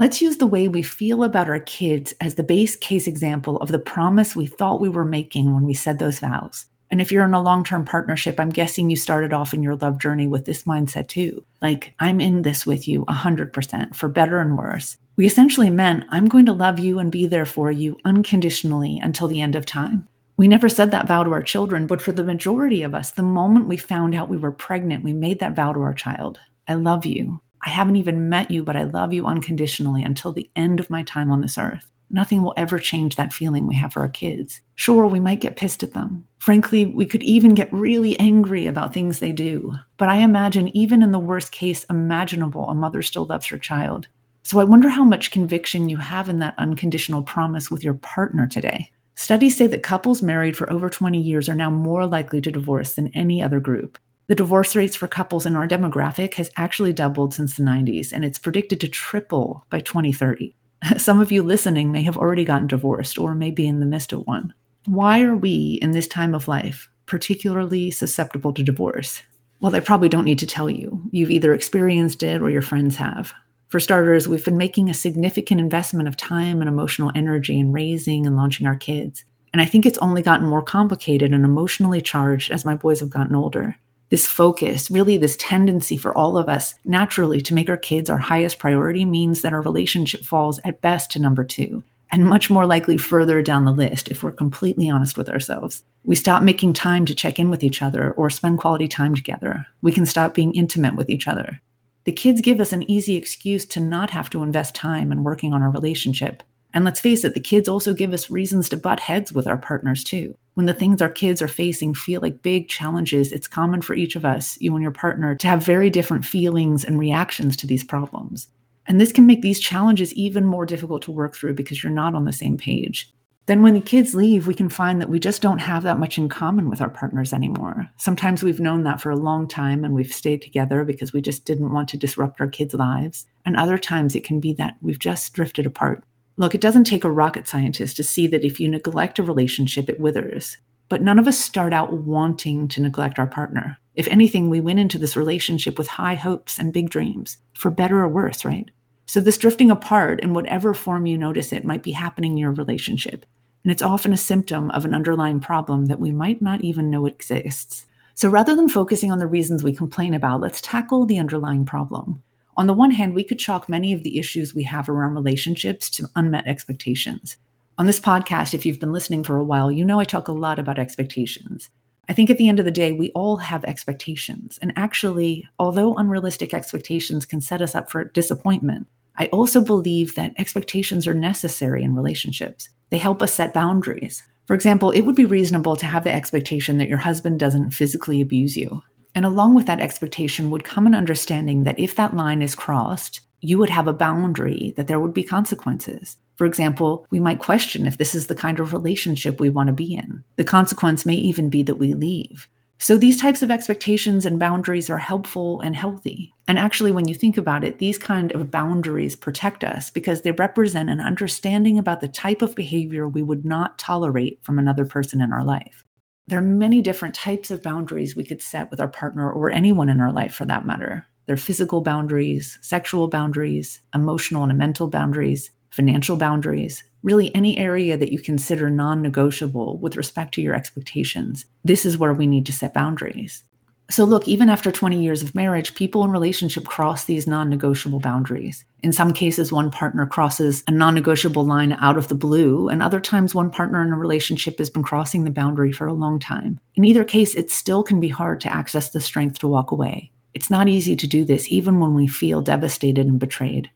Let's 0.01 0.21
use 0.21 0.39
the 0.39 0.47
way 0.47 0.67
we 0.67 0.83
feel 0.83 1.23
about 1.23 1.49
our 1.49 1.61
kids 1.61 2.13
as 2.21 2.35
the 2.35 2.43
base 2.43 2.75
case 2.75 3.07
example 3.07 3.57
of 3.59 3.69
the 3.69 3.79
promise 3.79 4.35
we 4.35 4.47
thought 4.47 4.81
we 4.81 4.89
were 4.89 5.05
making 5.05 5.55
when 5.55 5.65
we 5.65 5.75
said 5.75 5.99
those 6.01 6.19
vows. 6.19 6.67
And 6.95 7.01
if 7.01 7.11
you're 7.11 7.25
in 7.25 7.35
a 7.35 7.43
long 7.43 7.65
term 7.65 7.85
partnership, 7.85 8.39
I'm 8.39 8.51
guessing 8.51 8.89
you 8.89 8.95
started 8.95 9.33
off 9.33 9.53
in 9.53 9.65
your 9.65 9.75
love 9.75 9.99
journey 9.99 10.29
with 10.29 10.45
this 10.45 10.63
mindset 10.63 11.09
too. 11.09 11.45
Like, 11.61 11.93
I'm 11.99 12.21
in 12.21 12.43
this 12.43 12.65
with 12.65 12.87
you 12.87 13.05
100% 13.07 13.97
for 13.97 14.09
better 14.09 14.39
and 14.39 14.57
worse. 14.57 14.97
We 15.17 15.27
essentially 15.27 15.71
meant, 15.71 16.05
I'm 16.11 16.29
going 16.29 16.47
to 16.47 16.53
love 16.53 16.79
you 16.79 17.01
and 17.01 17.11
be 17.11 17.27
there 17.27 17.47
for 17.47 17.73
you 17.73 17.99
unconditionally 18.05 19.01
until 19.03 19.27
the 19.27 19.41
end 19.41 19.57
of 19.57 19.67
time. 19.67 20.07
We 20.37 20.47
never 20.47 20.69
said 20.69 20.93
that 20.93 21.09
vow 21.09 21.25
to 21.25 21.33
our 21.33 21.43
children, 21.43 21.89
but 21.89 22.01
for 22.01 22.13
the 22.13 22.23
majority 22.23 22.85
of 22.85 22.95
us, 22.95 23.11
the 23.11 23.25
moment 23.25 23.67
we 23.67 23.77
found 23.77 24.15
out 24.15 24.29
we 24.29 24.37
were 24.37 24.53
pregnant, 24.53 25.03
we 25.03 25.13
made 25.13 25.41
that 25.41 25.57
vow 25.57 25.73
to 25.73 25.81
our 25.81 25.95
child 25.95 26.39
I 26.69 26.75
love 26.75 27.05
you. 27.05 27.41
I 27.67 27.71
haven't 27.71 27.97
even 27.97 28.29
met 28.29 28.53
you, 28.53 28.63
but 28.63 28.77
I 28.77 28.85
love 28.85 29.13
you 29.13 29.27
unconditionally 29.27 30.05
until 30.05 30.33
the 30.33 30.49
end 30.55 30.79
of 30.79 30.91
my 30.91 31.03
time 31.03 31.33
on 31.33 31.41
this 31.41 31.59
earth. 31.59 31.91
Nothing 32.11 32.43
will 32.43 32.55
ever 32.57 32.79
change 32.79 33.17
that 33.17 33.33
feeling 33.33 33.67
we 33.67 33.75
have 33.75 33.93
for 33.93 34.01
our 34.01 34.09
kids. 34.09 34.61
Sure, 34.77 35.07
we 35.07 35.21
might 35.21 35.41
get 35.41 35.57
pissed 35.57 35.83
at 35.83 35.95
them. 35.95 36.27
Frankly, 36.39 36.87
we 36.87 37.07
could 37.07 37.23
even 37.23 37.55
get 37.55 37.73
really 37.73 38.19
angry 38.21 38.67
about 38.67 38.95
things 38.95 39.19
they 39.19 39.33
do. 39.33 39.75
But 39.97 40.09
I 40.09 40.17
imagine, 40.17 40.77
even 40.77 41.03
in 41.03 41.13
the 41.13 41.19
worst 41.19 41.53
case 41.53 41.85
imaginable, 41.91 42.69
a 42.69 42.75
mother 42.75 43.03
still 43.03 43.27
loves 43.27 43.47
her 43.47 43.59
child. 43.59 44.07
So 44.43 44.61
I 44.61 44.65
wonder 44.65 44.91
how 44.91 45.05
much 45.05 45.31
conviction 45.31 45.89
you 45.89 45.97
have 45.97 46.29
in 46.29 46.39
that 46.41 46.55
unconditional 46.59 47.23
promise 47.23 47.71
with 47.71 47.83
your 47.83 47.95
partner 47.95 48.47
today. 48.47 48.91
Studies 49.17 49.57
say 49.57 49.67
that 49.69 49.83
couples 49.83 50.23
married 50.23 50.57
for 50.57 50.71
over 50.71 50.91
20 50.91 51.21
years 51.21 51.49
are 51.49 51.55
now 51.55 51.71
more 51.71 52.07
likely 52.07 52.41
to 52.43 52.51
divorce 52.51 52.95
than 52.95 53.09
any 53.15 53.43
other 53.43 53.61
group. 53.61 53.97
The 54.27 54.35
divorce 54.35 54.75
rates 54.75 54.97
for 54.97 55.07
couples 55.07 55.47
in 55.47 55.55
our 55.55 55.69
demographic 55.69 56.35
has 56.35 56.51
actually 56.57 56.93
doubled 56.93 57.35
since 57.35 57.57
the 57.57 57.63
90s, 57.63 58.13
and 58.13 58.25
it's 58.25 58.39
predicted 58.39 58.81
to 58.81 58.89
triple 58.89 59.65
by 59.71 59.81
2030. 59.81 60.55
Some 60.97 61.21
of 61.21 61.33
you 61.33 61.43
listening 61.43 61.93
may 61.93 62.03
have 62.03 62.17
already 62.17 62.45
gotten 62.45 62.67
divorced 62.67 63.19
or 63.19 63.35
may 63.35 63.51
be 63.51 63.67
in 63.67 63.81
the 63.81 63.87
midst 63.87 64.13
of 64.13 64.27
one. 64.27 64.53
Why 64.87 65.23
are 65.23 65.37
we 65.37 65.79
in 65.81 65.93
this 65.93 66.09
time 66.09 66.35
of 66.35 66.49
life 66.49 66.89
particularly 67.07 67.91
susceptible 67.91 68.53
to 68.55 68.63
divorce? 68.63 69.23
Well, 69.61 69.75
I 69.75 69.81
probably 69.81 70.09
don't 70.09 70.25
need 70.25 70.39
to 70.41 70.47
tell 70.47 70.69
you. 70.69 71.03
You've 71.11 71.31
either 71.31 71.55
experienced 71.55 72.23
it 72.23 72.43
or 72.43 72.51
your 72.51 72.63
friends 72.63 72.97
have. 72.97 73.33
For 73.69 73.81
starters, 73.81 74.29
we've 74.29 74.45
been 74.45 74.59
making 74.59 74.91
a 74.91 74.95
significant 74.95 75.61
investment 75.61 76.09
of 76.09 76.17
time 76.17 76.61
and 76.61 76.69
emotional 76.69 77.13
energy 77.15 77.59
in 77.59 77.73
raising 77.73 78.27
and 78.27 78.37
launching 78.37 78.67
our 78.67 78.77
kids. 78.77 79.25
And 79.53 79.63
I 79.63 79.65
think 79.65 79.87
it's 79.87 79.99
only 79.99 80.23
gotten 80.23 80.47
more 80.47 80.63
complicated 80.63 81.33
and 81.33 81.45
emotionally 81.45 82.03
charged 82.03 82.51
as 82.51 82.65
my 82.65 82.75
boys 82.75 83.01
have 83.01 83.11
gotten 83.11 83.35
older. 83.35 83.77
This 84.11 84.27
focus, 84.27 84.91
really, 84.91 85.17
this 85.17 85.37
tendency 85.39 85.97
for 85.97 86.17
all 86.17 86.37
of 86.37 86.49
us 86.49 86.75
naturally 86.85 87.41
to 87.41 87.55
make 87.55 87.69
our 87.69 87.77
kids 87.77 88.11
our 88.11 88.19
highest 88.19 88.59
priority 88.59 89.05
means 89.05 89.43
that 89.43 89.53
our 89.53 89.63
relationship 89.63 90.25
falls 90.25 90.61
at 90.65 90.81
best 90.83 91.11
to 91.13 91.19
number 91.19 91.43
two, 91.43 91.83
and 92.13 92.27
much 92.27 92.51
more 92.51 92.67
likely 92.67 92.99
further 92.99 93.43
down 93.43 93.65
the 93.65 93.73
list 93.73 94.09
if 94.09 94.23
we're 94.23 94.31
completely 94.31 94.91
honest 94.91 95.17
with 95.17 95.29
ourselves. 95.29 95.83
We 96.05 96.17
stop 96.17 96.43
making 96.43 96.75
time 96.75 97.07
to 97.07 97.15
check 97.15 97.39
in 97.39 97.51
with 97.51 97.65
each 97.65 97.81
other 97.81 98.13
or 98.13 98.29
spend 98.29 98.59
quality 98.59 98.89
time 98.89 99.15
together. 99.15 99.67
We 99.81 99.91
can 99.91 100.07
stop 100.07 100.35
being 100.35 100.55
intimate 100.55 100.97
with 100.97 101.09
each 101.09 101.27
other. 101.27 101.61
The 102.05 102.13
kids 102.13 102.43
give 102.43 102.61
us 102.61 102.73
an 102.73 102.89
easy 102.89 103.17
excuse 103.17 103.65
to 103.67 103.81
not 103.81 104.11
have 104.11 104.29
to 104.31 104.43
invest 104.43 104.75
time 104.75 105.11
in 105.11 105.25
working 105.25 105.55
on 105.55 105.63
our 105.63 105.71
relationship. 105.71 106.43
And 106.75 106.85
let's 106.85 107.01
face 107.01 107.25
it, 107.25 107.33
the 107.33 107.41
kids 107.41 107.69
also 107.69 107.95
give 107.95 108.13
us 108.13 108.31
reasons 108.31 108.69
to 108.69 108.77
butt 108.77 109.01
heads 109.01 109.33
with 109.33 109.47
our 109.47 109.57
partners 109.57 110.05
too. 110.05 110.37
When 110.55 110.67
the 110.67 110.75
things 110.75 111.03
our 111.03 111.09
kids 111.09 111.43
are 111.43 111.49
facing 111.49 111.95
feel 111.95 112.21
like 112.21 112.43
big 112.43 112.69
challenges, 112.69 113.33
it's 113.33 113.49
common 113.49 113.83
for 113.83 113.95
each 113.95 114.17
of 114.17 114.25
us, 114.25 114.57
you 114.61 114.75
and 114.75 114.83
your 114.83 114.93
partner, 114.93 115.35
to 115.35 115.49
have 115.49 115.65
very 115.65 115.91
different 115.91 116.25
feelings 116.25 116.85
and 116.85 116.99
reactions 116.99 117.57
to 117.59 117.67
these 117.67 117.85
problems. 117.85 118.49
And 118.87 119.01
this 119.01 119.13
can 119.13 119.27
make 119.27 119.43
these 119.43 119.61
challenges 119.61 120.13
even 120.15 120.45
more 120.45 120.67
difficult 120.67 121.03
to 121.03 121.13
work 121.13 121.35
through 121.35 121.55
because 121.55 121.83
you're 121.83 121.93
not 121.93 122.15
on 122.15 122.25
the 122.25 122.33
same 122.33 122.57
page 122.57 123.13
then 123.47 123.63
when 123.63 123.75
the 123.75 123.81
kids 123.81 124.15
leave, 124.15 124.47
we 124.47 124.55
can 124.55 124.71
find 124.71 125.01
that 125.01 125.11
we 125.11 125.19
just 125.19 125.43
don't 125.43 125.59
have 125.59 125.83
that 125.83 125.99
much 125.99 126.17
in 126.17 126.31
common 126.31 126.71
with 126.71 126.81
our 126.81 126.89
partners 126.89 127.33
anymore. 127.33 127.91
Sometimes 127.99 128.43
we've 128.43 128.61
known 128.61 128.85
that 128.85 129.03
for 129.03 129.11
a 129.11 129.17
long 129.17 129.47
time 129.47 129.85
and 129.85 129.95
we've 129.95 130.13
stayed 130.13 130.41
together 130.41 130.83
because 130.83 131.13
we 131.13 131.21
just 131.21 131.45
didn't 131.45 131.73
want 131.73 131.89
to 131.91 131.99
disrupt 131.99 132.41
our 132.41 132.49
kids' 132.49 132.73
lives. 132.73 133.27
And 133.45 133.57
other 133.57 133.77
times 133.77 134.15
it 134.15 134.25
can 134.25 134.41
be 134.41 134.55
that 134.55 134.77
we've 134.81 134.99
just 134.99 135.35
drifted 135.35 135.67
apart. 135.67 136.05
Look, 136.37 136.55
it 136.55 136.61
doesn't 136.61 136.85
take 136.85 137.05
a 137.05 137.11
rocket 137.11 137.47
scientist 137.47 137.97
to 137.97 138.03
see 138.03 138.27
that 138.29 138.45
if 138.45 138.59
you 138.59 138.69
neglect 138.69 139.19
a 139.19 139.23
relationship, 139.23 139.89
it 139.89 140.01
withers. 140.01 140.57
But 140.89 141.01
none 141.01 141.19
of 141.19 141.29
us 141.29 141.39
start 141.39 141.73
out 141.73 141.93
wanting 141.93 142.69
to 142.69 142.81
neglect 142.81 143.19
our 143.19 143.27
partner. 143.27 143.79
If 143.95 144.09
anything, 144.09 144.51
we 144.51 144.61
went 144.61 144.81
into 144.81 144.99
this 144.99 145.17
relationship 145.17 145.79
with 145.79 145.87
high 145.87 146.17
hopes 146.17 146.59
and 146.59 146.73
big 146.73 146.91
dreams, 146.91 147.39
for 147.55 147.71
better 147.71 148.01
or 148.01 148.09
worse, 148.09 148.45
right? 148.45 148.69
So, 149.07 149.21
this 149.21 149.39
drifting 149.39 149.71
apart, 149.71 150.21
in 150.21 150.35
whatever 150.35 150.75
form 150.75 151.07
you 151.07 151.17
notice 151.17 151.53
it, 151.53 151.65
might 151.65 151.83
be 151.83 151.93
happening 151.93 152.33
in 152.33 152.39
your 152.39 152.53
relationship. 152.53 153.25
And 153.63 153.71
it's 153.71 153.83
often 153.83 154.13
a 154.13 154.17
symptom 154.17 154.71
of 154.73 154.85
an 154.85 154.95
underlying 154.95 155.41
problem 155.41 155.87
that 155.87 156.01
we 156.01 156.11
might 156.11 156.43
not 156.43 156.63
even 156.63 156.91
know 156.91 157.07
exists. 157.07 157.87
So, 158.15 158.29
rather 158.29 158.57
than 158.57 158.69
focusing 158.69 159.13
on 159.13 159.19
the 159.19 159.27
reasons 159.27 159.63
we 159.63 159.75
complain 159.75 160.15
about, 160.15 160.41
let's 160.41 160.61
tackle 160.61 161.07
the 161.07 161.19
underlying 161.19 161.65
problem. 161.65 162.23
On 162.57 162.67
the 162.67 162.73
one 162.73 162.91
hand, 162.91 163.15
we 163.15 163.25
could 163.25 163.39
chalk 163.39 163.69
many 163.69 163.93
of 163.93 164.03
the 164.03 164.19
issues 164.19 164.55
we 164.55 164.63
have 164.65 164.89
around 164.89 165.15
relationships 165.15 165.91
to 165.91 166.09
unmet 166.15 166.47
expectations. 166.47 167.37
On 167.79 167.87
this 167.87 167.99
podcast, 167.99 168.55
if 168.55 168.65
you've 168.65 168.79
been 168.79 168.93
listening 168.93 169.25
for 169.25 169.37
a 169.37 169.45
while, 169.45 169.73
you 169.73 169.85
know 169.85 169.99
I 169.99 170.05
talk 170.05 170.29
a 170.29 170.33
lot 170.33 170.61
about 170.61 170.79
expectations. 170.79 171.69
I 172.09 172.13
think 172.13 172.31
at 172.31 172.39
the 172.39 172.49
end 172.49 172.61
of 172.61 172.65
the 172.65 172.71
day, 172.71 172.93
we 172.93 173.11
all 173.11 173.37
have 173.39 173.65
expectations. 173.65 174.59
And 174.63 174.73
actually, 174.77 175.49
although 175.59 175.97
unrealistic 175.97 176.55
expectations 176.55 177.27
can 177.27 177.41
set 177.41 177.63
us 177.63 177.75
up 177.75 177.91
for 177.91 178.05
disappointment, 178.05 178.87
I 179.17 179.27
also 179.27 179.61
believe 179.61 180.15
that 180.15 180.35
expectations 180.39 181.07
are 181.07 181.15
necessary 181.15 181.83
in 181.83 181.97
relationships. 181.97 182.69
They 182.91 182.99
help 182.99 183.23
us 183.23 183.33
set 183.33 183.55
boundaries. 183.55 184.23
For 184.47 184.55
example, 184.55 184.91
it 184.91 185.03
would 185.03 185.17
be 185.17 185.25
reasonable 185.25 185.77
to 185.77 185.87
have 185.87 186.05
the 186.05 186.13
expectation 186.13 186.79
that 186.79 186.89
your 186.89 186.99
husband 186.99 187.41
doesn't 187.41 187.71
physically 187.71 188.21
abuse 188.21 188.57
you. 188.57 188.83
And 189.15 189.25
along 189.25 189.55
with 189.55 189.67
that 189.67 189.81
expectation 189.81 190.51
would 190.51 190.65
come 190.65 190.87
an 190.87 190.95
understanding 190.95 191.65
that 191.65 191.79
if 191.79 191.95
that 191.97 192.17
line 192.17 192.43
is 192.43 192.55
crossed, 192.55 193.21
you 193.41 193.59
would 193.59 193.71
have 193.71 193.87
a 193.87 193.93
boundary, 193.93 194.73
that 194.77 194.87
there 194.87 194.99
would 194.99 195.15
be 195.15 195.23
consequences. 195.23 196.17
For 196.37 196.47
example, 196.47 197.07
we 197.11 197.21
might 197.21 197.39
question 197.39 197.87
if 197.87 197.99
this 197.99 198.15
is 198.15 198.27
the 198.27 198.35
kind 198.35 198.59
of 198.59 198.73
relationship 198.73 199.39
we 199.39 199.51
want 199.51 199.69
to 199.69 199.73
be 199.73 199.95
in. 199.95 200.25
The 200.37 200.45
consequence 200.45 201.07
may 201.07 201.15
even 201.15 201.49
be 201.49 201.63
that 201.63 201.77
we 201.77 201.95
leave. 201.95 202.49
So 202.79 202.99
these 202.99 203.21
types 203.21 203.41
of 203.41 203.51
expectations 203.51 204.27
and 204.27 204.39
boundaries 204.39 204.91
are 204.91 204.99
helpful 204.99 205.61
and 205.61 205.77
healthy. 205.77 206.35
And 206.49 206.59
actually, 206.59 206.91
when 206.91 207.07
you 207.07 207.15
think 207.15 207.39
about 207.39 207.65
it, 207.65 207.79
these 207.79 207.99
kind 207.99 208.33
of 208.33 208.51
boundaries 208.51 209.15
protect 209.15 209.63
us 209.63 209.91
because 209.91 210.23
they 210.23 210.33
represent 210.33 210.91
an 210.91 211.01
understanding 211.01 211.79
about 211.79 212.01
the 212.01 212.09
type 212.09 212.43
of 212.43 212.55
behavior 212.55 213.09
we 213.09 213.23
would 213.23 213.45
not 213.45 213.79
tolerate 213.79 214.41
from 214.43 214.59
another 214.59 214.85
person 214.85 215.21
in 215.21 215.33
our 215.33 215.45
life. 215.45 215.85
There 216.27 216.39
are 216.39 216.43
many 216.43 216.81
different 216.81 217.15
types 217.15 217.51
of 217.51 217.63
boundaries 217.63 218.17
we 218.17 218.25
could 218.25 218.41
set 218.41 218.71
with 218.71 218.81
our 218.81 218.89
partner 218.89 219.31
or 219.31 219.51
anyone 219.51 219.91
in 219.91 220.01
our 220.01 220.11
life 220.11 220.35
for 220.35 220.47
that 220.47 220.65
matter. 220.65 221.07
There 221.27 221.35
are 221.35 221.37
physical 221.37 221.83
boundaries, 221.83 222.59
sexual 222.63 223.09
boundaries, 223.09 223.83
emotional 223.95 224.45
and 224.45 224.57
mental 224.57 224.89
boundaries, 224.89 225.51
financial 225.71 226.17
boundaries, 226.17 226.83
really 227.03 227.35
any 227.35 227.59
area 227.59 227.99
that 227.99 228.11
you 228.11 228.21
consider 228.21 228.71
non 228.71 229.03
negotiable 229.03 229.77
with 229.79 229.97
respect 229.97 230.33
to 230.35 230.41
your 230.41 230.55
expectations. 230.55 231.45
This 231.63 231.85
is 231.85 231.99
where 231.99 232.15
we 232.15 232.27
need 232.27 232.47
to 232.47 232.53
set 232.55 232.73
boundaries. 232.73 233.45
So, 233.91 234.05
look, 234.05 234.27
even 234.27 234.49
after 234.49 234.73
20 234.73 235.03
years 235.03 235.23
of 235.23 235.35
marriage, 235.35 235.75
people 235.75 236.05
in 236.05 236.11
relationship 236.11 236.65
cross 236.65 237.05
these 237.05 237.27
non 237.27 237.51
negotiable 237.51 238.01
boundaries. 238.01 238.65
In 238.83 238.93
some 238.93 239.13
cases, 239.13 239.53
one 239.53 239.71
partner 239.71 240.07
crosses 240.07 240.65
a 240.67 240.71
non 240.71 240.95
negotiable 240.95 241.45
line 241.45 241.73
out 241.73 241.99
of 241.99 242.09
the 242.09 242.15
blue, 242.15 242.69
and 242.69 242.83
other 242.83 243.01
times, 243.01 243.35
one 243.35 243.51
partner 243.51 243.83
in 243.83 243.93
a 243.93 243.97
relationship 243.97 244.59
has 244.59 244.71
been 244.71 244.83
crossing 244.83 245.25
the 245.25 245.31
boundary 245.31 245.71
for 245.71 245.87
a 245.87 245.93
long 245.93 246.19
time. 246.19 246.59
In 246.77 246.85
either 246.85 247.05
case, 247.05 247.35
it 247.35 247.51
still 247.51 247.83
can 247.83 248.01
be 248.01 248.09
hard 248.09 248.41
to 248.41 248.53
access 248.53 248.91
the 248.91 249.01
strength 249.01 249.39
to 249.41 249.49
walk 249.49 249.71
away. 249.71 250.11
It's 250.33 250.51
not 250.51 250.69
easy 250.69 250.97
to 250.97 251.07
do 251.07 251.25
this, 251.25 251.47
even 251.51 251.79
when 251.79 251.95
we 251.95 252.09
feel 252.09 252.41
devastated 252.41 253.07
and 253.07 253.19
betrayed. 253.19 253.71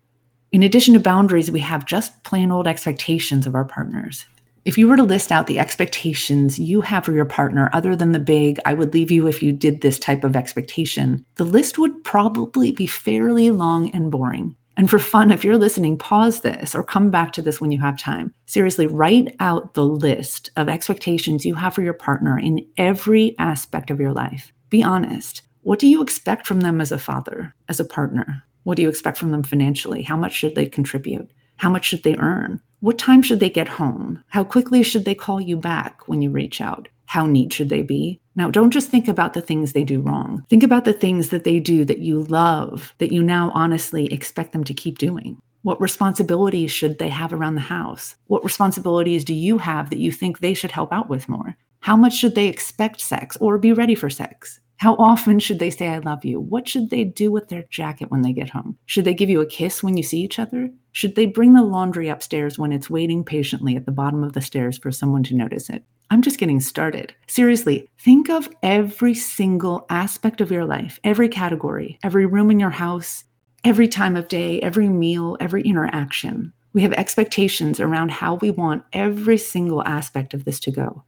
In 0.50 0.62
addition 0.62 0.94
to 0.94 1.00
boundaries, 1.00 1.50
we 1.50 1.60
have 1.60 1.84
just 1.84 2.22
plain 2.24 2.50
old 2.50 2.66
expectations 2.66 3.46
of 3.46 3.54
our 3.54 3.66
partners. 3.66 4.24
If 4.68 4.76
you 4.76 4.86
were 4.86 4.98
to 4.98 5.02
list 5.02 5.32
out 5.32 5.46
the 5.46 5.58
expectations 5.58 6.58
you 6.58 6.82
have 6.82 7.06
for 7.06 7.12
your 7.12 7.24
partner, 7.24 7.70
other 7.72 7.96
than 7.96 8.12
the 8.12 8.18
big, 8.18 8.60
I 8.66 8.74
would 8.74 8.92
leave 8.92 9.10
you 9.10 9.26
if 9.26 9.42
you 9.42 9.50
did 9.50 9.80
this 9.80 9.98
type 9.98 10.24
of 10.24 10.36
expectation, 10.36 11.24
the 11.36 11.44
list 11.44 11.78
would 11.78 12.04
probably 12.04 12.72
be 12.72 12.86
fairly 12.86 13.50
long 13.50 13.90
and 13.92 14.10
boring. 14.10 14.54
And 14.76 14.90
for 14.90 14.98
fun, 14.98 15.30
if 15.30 15.42
you're 15.42 15.56
listening, 15.56 15.96
pause 15.96 16.42
this 16.42 16.74
or 16.74 16.84
come 16.84 17.10
back 17.10 17.32
to 17.32 17.40
this 17.40 17.62
when 17.62 17.72
you 17.72 17.80
have 17.80 17.98
time. 17.98 18.34
Seriously, 18.44 18.86
write 18.86 19.34
out 19.40 19.72
the 19.72 19.86
list 19.86 20.50
of 20.56 20.68
expectations 20.68 21.46
you 21.46 21.54
have 21.54 21.72
for 21.72 21.80
your 21.80 21.94
partner 21.94 22.38
in 22.38 22.66
every 22.76 23.34
aspect 23.38 23.88
of 23.88 23.98
your 23.98 24.12
life. 24.12 24.52
Be 24.68 24.82
honest. 24.82 25.40
What 25.62 25.78
do 25.78 25.86
you 25.86 26.02
expect 26.02 26.46
from 26.46 26.60
them 26.60 26.82
as 26.82 26.92
a 26.92 26.98
father, 26.98 27.54
as 27.70 27.80
a 27.80 27.86
partner? 27.86 28.44
What 28.64 28.76
do 28.76 28.82
you 28.82 28.90
expect 28.90 29.16
from 29.16 29.30
them 29.30 29.44
financially? 29.44 30.02
How 30.02 30.18
much 30.18 30.34
should 30.34 30.54
they 30.54 30.66
contribute? 30.66 31.30
How 31.58 31.68
much 31.70 31.84
should 31.86 32.04
they 32.04 32.16
earn? 32.16 32.60
What 32.80 32.98
time 32.98 33.20
should 33.20 33.40
they 33.40 33.50
get 33.50 33.68
home? 33.68 34.22
How 34.28 34.44
quickly 34.44 34.84
should 34.84 35.04
they 35.04 35.14
call 35.14 35.40
you 35.40 35.56
back 35.56 36.06
when 36.06 36.22
you 36.22 36.30
reach 36.30 36.60
out? 36.60 36.88
How 37.06 37.26
neat 37.26 37.52
should 37.52 37.68
they 37.68 37.82
be? 37.82 38.20
Now, 38.36 38.50
don't 38.50 38.70
just 38.70 38.90
think 38.90 39.08
about 39.08 39.32
the 39.32 39.40
things 39.40 39.72
they 39.72 39.82
do 39.82 40.00
wrong. 40.00 40.44
Think 40.48 40.62
about 40.62 40.84
the 40.84 40.92
things 40.92 41.30
that 41.30 41.42
they 41.42 41.58
do 41.58 41.84
that 41.84 41.98
you 41.98 42.22
love, 42.24 42.94
that 42.98 43.10
you 43.10 43.22
now 43.22 43.50
honestly 43.54 44.12
expect 44.12 44.52
them 44.52 44.62
to 44.64 44.74
keep 44.74 44.98
doing. 44.98 45.40
What 45.62 45.80
responsibilities 45.80 46.70
should 46.70 46.98
they 47.00 47.08
have 47.08 47.32
around 47.32 47.56
the 47.56 47.60
house? 47.62 48.14
What 48.28 48.44
responsibilities 48.44 49.24
do 49.24 49.34
you 49.34 49.58
have 49.58 49.90
that 49.90 49.98
you 49.98 50.12
think 50.12 50.38
they 50.38 50.54
should 50.54 50.70
help 50.70 50.92
out 50.92 51.08
with 51.08 51.28
more? 51.28 51.56
How 51.80 51.96
much 51.96 52.14
should 52.16 52.36
they 52.36 52.46
expect 52.46 53.00
sex 53.00 53.36
or 53.38 53.58
be 53.58 53.72
ready 53.72 53.96
for 53.96 54.08
sex? 54.08 54.60
How 54.78 54.94
often 54.94 55.40
should 55.40 55.58
they 55.58 55.70
say, 55.70 55.88
I 55.88 55.98
love 55.98 56.24
you? 56.24 56.38
What 56.38 56.68
should 56.68 56.90
they 56.90 57.02
do 57.02 57.32
with 57.32 57.48
their 57.48 57.64
jacket 57.68 58.12
when 58.12 58.22
they 58.22 58.32
get 58.32 58.48
home? 58.48 58.78
Should 58.86 59.04
they 59.04 59.12
give 59.12 59.28
you 59.28 59.40
a 59.40 59.46
kiss 59.46 59.82
when 59.82 59.96
you 59.96 60.04
see 60.04 60.20
each 60.20 60.38
other? 60.38 60.70
Should 60.92 61.16
they 61.16 61.26
bring 61.26 61.54
the 61.54 61.64
laundry 61.64 62.08
upstairs 62.08 62.60
when 62.60 62.72
it's 62.72 62.88
waiting 62.88 63.24
patiently 63.24 63.74
at 63.74 63.86
the 63.86 63.92
bottom 63.92 64.22
of 64.22 64.34
the 64.34 64.40
stairs 64.40 64.78
for 64.78 64.92
someone 64.92 65.24
to 65.24 65.34
notice 65.34 65.68
it? 65.68 65.82
I'm 66.10 66.22
just 66.22 66.38
getting 66.38 66.60
started. 66.60 67.12
Seriously, 67.26 67.90
think 67.98 68.30
of 68.30 68.48
every 68.62 69.14
single 69.14 69.84
aspect 69.90 70.40
of 70.40 70.52
your 70.52 70.64
life, 70.64 71.00
every 71.02 71.28
category, 71.28 71.98
every 72.04 72.24
room 72.24 72.48
in 72.48 72.60
your 72.60 72.70
house, 72.70 73.24
every 73.64 73.88
time 73.88 74.14
of 74.14 74.28
day, 74.28 74.60
every 74.60 74.88
meal, 74.88 75.36
every 75.40 75.62
interaction. 75.62 76.52
We 76.72 76.82
have 76.82 76.92
expectations 76.92 77.80
around 77.80 78.12
how 78.12 78.36
we 78.36 78.52
want 78.52 78.84
every 78.92 79.38
single 79.38 79.82
aspect 79.82 80.34
of 80.34 80.44
this 80.44 80.60
to 80.60 80.70
go. 80.70 81.02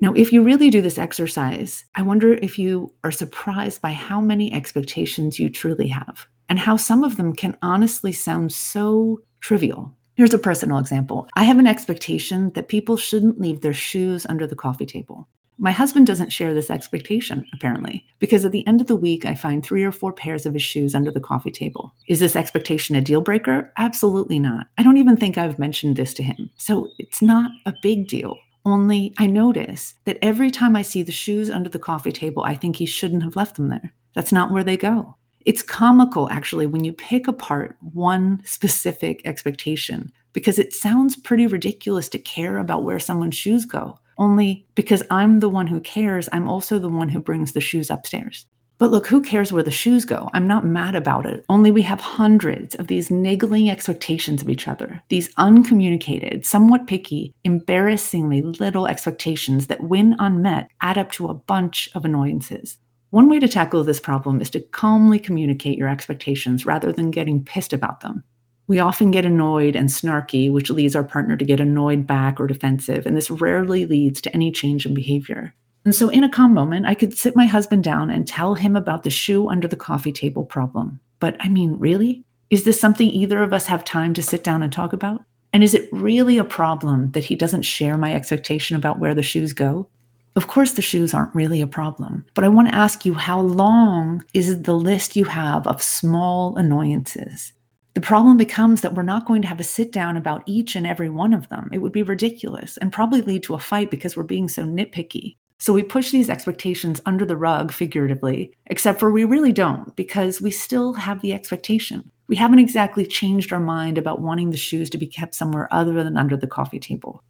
Now, 0.00 0.12
if 0.12 0.32
you 0.32 0.42
really 0.42 0.68
do 0.68 0.82
this 0.82 0.98
exercise, 0.98 1.84
I 1.94 2.02
wonder 2.02 2.34
if 2.34 2.58
you 2.58 2.92
are 3.02 3.10
surprised 3.10 3.80
by 3.80 3.92
how 3.92 4.20
many 4.20 4.52
expectations 4.52 5.38
you 5.38 5.48
truly 5.48 5.88
have 5.88 6.26
and 6.48 6.58
how 6.58 6.76
some 6.76 7.02
of 7.02 7.16
them 7.16 7.34
can 7.34 7.56
honestly 7.62 8.12
sound 8.12 8.52
so 8.52 9.20
trivial. 9.40 9.94
Here's 10.14 10.34
a 10.34 10.38
personal 10.38 10.78
example 10.78 11.28
I 11.34 11.44
have 11.44 11.58
an 11.58 11.66
expectation 11.66 12.50
that 12.50 12.68
people 12.68 12.96
shouldn't 12.96 13.40
leave 13.40 13.62
their 13.62 13.72
shoes 13.72 14.26
under 14.26 14.46
the 14.46 14.56
coffee 14.56 14.86
table. 14.86 15.28
My 15.58 15.72
husband 15.72 16.06
doesn't 16.06 16.32
share 16.32 16.52
this 16.52 16.70
expectation, 16.70 17.46
apparently, 17.54 18.04
because 18.18 18.44
at 18.44 18.52
the 18.52 18.66
end 18.66 18.82
of 18.82 18.88
the 18.88 18.96
week, 18.96 19.24
I 19.24 19.34
find 19.34 19.64
three 19.64 19.84
or 19.84 19.92
four 19.92 20.12
pairs 20.12 20.44
of 20.44 20.52
his 20.52 20.62
shoes 20.62 20.94
under 20.94 21.10
the 21.10 21.20
coffee 21.20 21.50
table. 21.50 21.94
Is 22.08 22.20
this 22.20 22.36
expectation 22.36 22.94
a 22.94 23.00
deal 23.00 23.22
breaker? 23.22 23.72
Absolutely 23.78 24.38
not. 24.38 24.66
I 24.76 24.82
don't 24.82 24.98
even 24.98 25.16
think 25.16 25.38
I've 25.38 25.58
mentioned 25.58 25.96
this 25.96 26.12
to 26.14 26.22
him. 26.22 26.50
So 26.58 26.88
it's 26.98 27.22
not 27.22 27.50
a 27.64 27.72
big 27.82 28.06
deal. 28.06 28.36
Only 28.66 29.14
I 29.16 29.28
notice 29.28 29.94
that 30.06 30.18
every 30.22 30.50
time 30.50 30.74
I 30.74 30.82
see 30.82 31.04
the 31.04 31.12
shoes 31.12 31.50
under 31.50 31.70
the 31.70 31.78
coffee 31.78 32.10
table, 32.10 32.42
I 32.42 32.56
think 32.56 32.74
he 32.74 32.84
shouldn't 32.84 33.22
have 33.22 33.36
left 33.36 33.54
them 33.54 33.68
there. 33.68 33.94
That's 34.14 34.32
not 34.32 34.50
where 34.50 34.64
they 34.64 34.76
go. 34.76 35.14
It's 35.44 35.62
comical, 35.62 36.28
actually, 36.30 36.66
when 36.66 36.82
you 36.82 36.92
pick 36.92 37.28
apart 37.28 37.76
one 37.92 38.42
specific 38.44 39.22
expectation, 39.24 40.10
because 40.32 40.58
it 40.58 40.72
sounds 40.72 41.14
pretty 41.14 41.46
ridiculous 41.46 42.08
to 42.08 42.18
care 42.18 42.58
about 42.58 42.82
where 42.82 42.98
someone's 42.98 43.36
shoes 43.36 43.64
go. 43.64 44.00
Only 44.18 44.66
because 44.74 45.04
I'm 45.10 45.38
the 45.38 45.48
one 45.48 45.68
who 45.68 45.78
cares, 45.80 46.28
I'm 46.32 46.48
also 46.48 46.80
the 46.80 46.88
one 46.88 47.08
who 47.08 47.20
brings 47.20 47.52
the 47.52 47.60
shoes 47.60 47.88
upstairs. 47.88 48.46
But 48.78 48.90
look, 48.90 49.06
who 49.06 49.22
cares 49.22 49.52
where 49.52 49.62
the 49.62 49.70
shoes 49.70 50.04
go? 50.04 50.28
I'm 50.34 50.46
not 50.46 50.66
mad 50.66 50.94
about 50.94 51.24
it. 51.24 51.46
Only 51.48 51.70
we 51.70 51.80
have 51.82 52.00
hundreds 52.00 52.74
of 52.74 52.88
these 52.88 53.10
niggling 53.10 53.70
expectations 53.70 54.42
of 54.42 54.50
each 54.50 54.68
other, 54.68 55.02
these 55.08 55.30
uncommunicated, 55.38 56.44
somewhat 56.44 56.86
picky, 56.86 57.32
embarrassingly 57.44 58.42
little 58.42 58.86
expectations 58.86 59.68
that, 59.68 59.82
when 59.82 60.14
unmet, 60.18 60.70
add 60.82 60.98
up 60.98 61.10
to 61.12 61.28
a 61.28 61.34
bunch 61.34 61.88
of 61.94 62.04
annoyances. 62.04 62.76
One 63.10 63.30
way 63.30 63.38
to 63.38 63.48
tackle 63.48 63.82
this 63.82 64.00
problem 64.00 64.42
is 64.42 64.50
to 64.50 64.60
calmly 64.60 65.18
communicate 65.18 65.78
your 65.78 65.88
expectations 65.88 66.66
rather 66.66 66.92
than 66.92 67.10
getting 67.10 67.42
pissed 67.42 67.72
about 67.72 68.00
them. 68.00 68.24
We 68.66 68.78
often 68.80 69.10
get 69.10 69.24
annoyed 69.24 69.76
and 69.76 69.88
snarky, 69.88 70.52
which 70.52 70.70
leads 70.70 70.96
our 70.96 71.04
partner 71.04 71.36
to 71.36 71.44
get 71.44 71.60
annoyed 71.60 72.06
back 72.06 72.38
or 72.38 72.46
defensive, 72.46 73.06
and 73.06 73.16
this 73.16 73.30
rarely 73.30 73.86
leads 73.86 74.20
to 74.22 74.34
any 74.34 74.50
change 74.50 74.84
in 74.84 74.92
behavior. 74.92 75.54
And 75.86 75.94
so, 75.94 76.08
in 76.08 76.24
a 76.24 76.28
calm 76.28 76.52
moment, 76.52 76.84
I 76.84 76.96
could 76.96 77.16
sit 77.16 77.36
my 77.36 77.46
husband 77.46 77.84
down 77.84 78.10
and 78.10 78.26
tell 78.26 78.56
him 78.56 78.74
about 78.74 79.04
the 79.04 79.08
shoe 79.08 79.48
under 79.48 79.68
the 79.68 79.76
coffee 79.76 80.10
table 80.10 80.44
problem. 80.44 80.98
But 81.20 81.36
I 81.38 81.48
mean, 81.48 81.78
really? 81.78 82.24
Is 82.50 82.64
this 82.64 82.80
something 82.80 83.08
either 83.08 83.40
of 83.40 83.52
us 83.52 83.66
have 83.66 83.84
time 83.84 84.12
to 84.14 84.22
sit 84.22 84.42
down 84.42 84.64
and 84.64 84.72
talk 84.72 84.92
about? 84.92 85.22
And 85.52 85.62
is 85.62 85.74
it 85.74 85.88
really 85.92 86.38
a 86.38 86.44
problem 86.44 87.12
that 87.12 87.24
he 87.24 87.36
doesn't 87.36 87.62
share 87.62 87.96
my 87.96 88.12
expectation 88.12 88.74
about 88.74 88.98
where 88.98 89.14
the 89.14 89.22
shoes 89.22 89.52
go? 89.52 89.88
Of 90.34 90.48
course, 90.48 90.72
the 90.72 90.82
shoes 90.82 91.14
aren't 91.14 91.34
really 91.36 91.60
a 91.60 91.68
problem, 91.68 92.26
but 92.34 92.42
I 92.42 92.48
want 92.48 92.68
to 92.68 92.74
ask 92.74 93.06
you 93.06 93.14
how 93.14 93.40
long 93.40 94.24
is 94.34 94.62
the 94.62 94.74
list 94.74 95.14
you 95.14 95.24
have 95.26 95.68
of 95.68 95.80
small 95.80 96.56
annoyances? 96.56 97.52
The 97.94 98.00
problem 98.00 98.36
becomes 98.36 98.80
that 98.80 98.94
we're 98.94 99.04
not 99.04 99.24
going 99.24 99.40
to 99.42 99.48
have 99.48 99.60
a 99.60 99.64
sit 99.64 99.92
down 99.92 100.16
about 100.16 100.42
each 100.46 100.74
and 100.74 100.84
every 100.84 101.10
one 101.10 101.32
of 101.32 101.48
them. 101.48 101.70
It 101.72 101.78
would 101.78 101.92
be 101.92 102.02
ridiculous 102.02 102.76
and 102.76 102.92
probably 102.92 103.22
lead 103.22 103.44
to 103.44 103.54
a 103.54 103.60
fight 103.60 103.92
because 103.92 104.16
we're 104.16 104.24
being 104.24 104.48
so 104.48 104.64
nitpicky. 104.64 105.36
So 105.58 105.72
we 105.72 105.82
push 105.82 106.10
these 106.10 106.28
expectations 106.28 107.00
under 107.06 107.24
the 107.24 107.36
rug 107.36 107.72
figuratively, 107.72 108.52
except 108.66 109.00
for 109.00 109.10
we 109.10 109.24
really 109.24 109.52
don't 109.52 109.94
because 109.96 110.40
we 110.40 110.50
still 110.50 110.92
have 110.92 111.22
the 111.22 111.32
expectation. 111.32 112.10
We 112.28 112.36
haven't 112.36 112.58
exactly 112.58 113.06
changed 113.06 113.52
our 113.52 113.60
mind 113.60 113.96
about 113.96 114.20
wanting 114.20 114.50
the 114.50 114.56
shoes 114.56 114.90
to 114.90 114.98
be 114.98 115.06
kept 115.06 115.34
somewhere 115.34 115.72
other 115.72 116.02
than 116.04 116.16
under 116.16 116.36
the 116.36 116.46
coffee 116.46 116.80
table. 116.80 117.22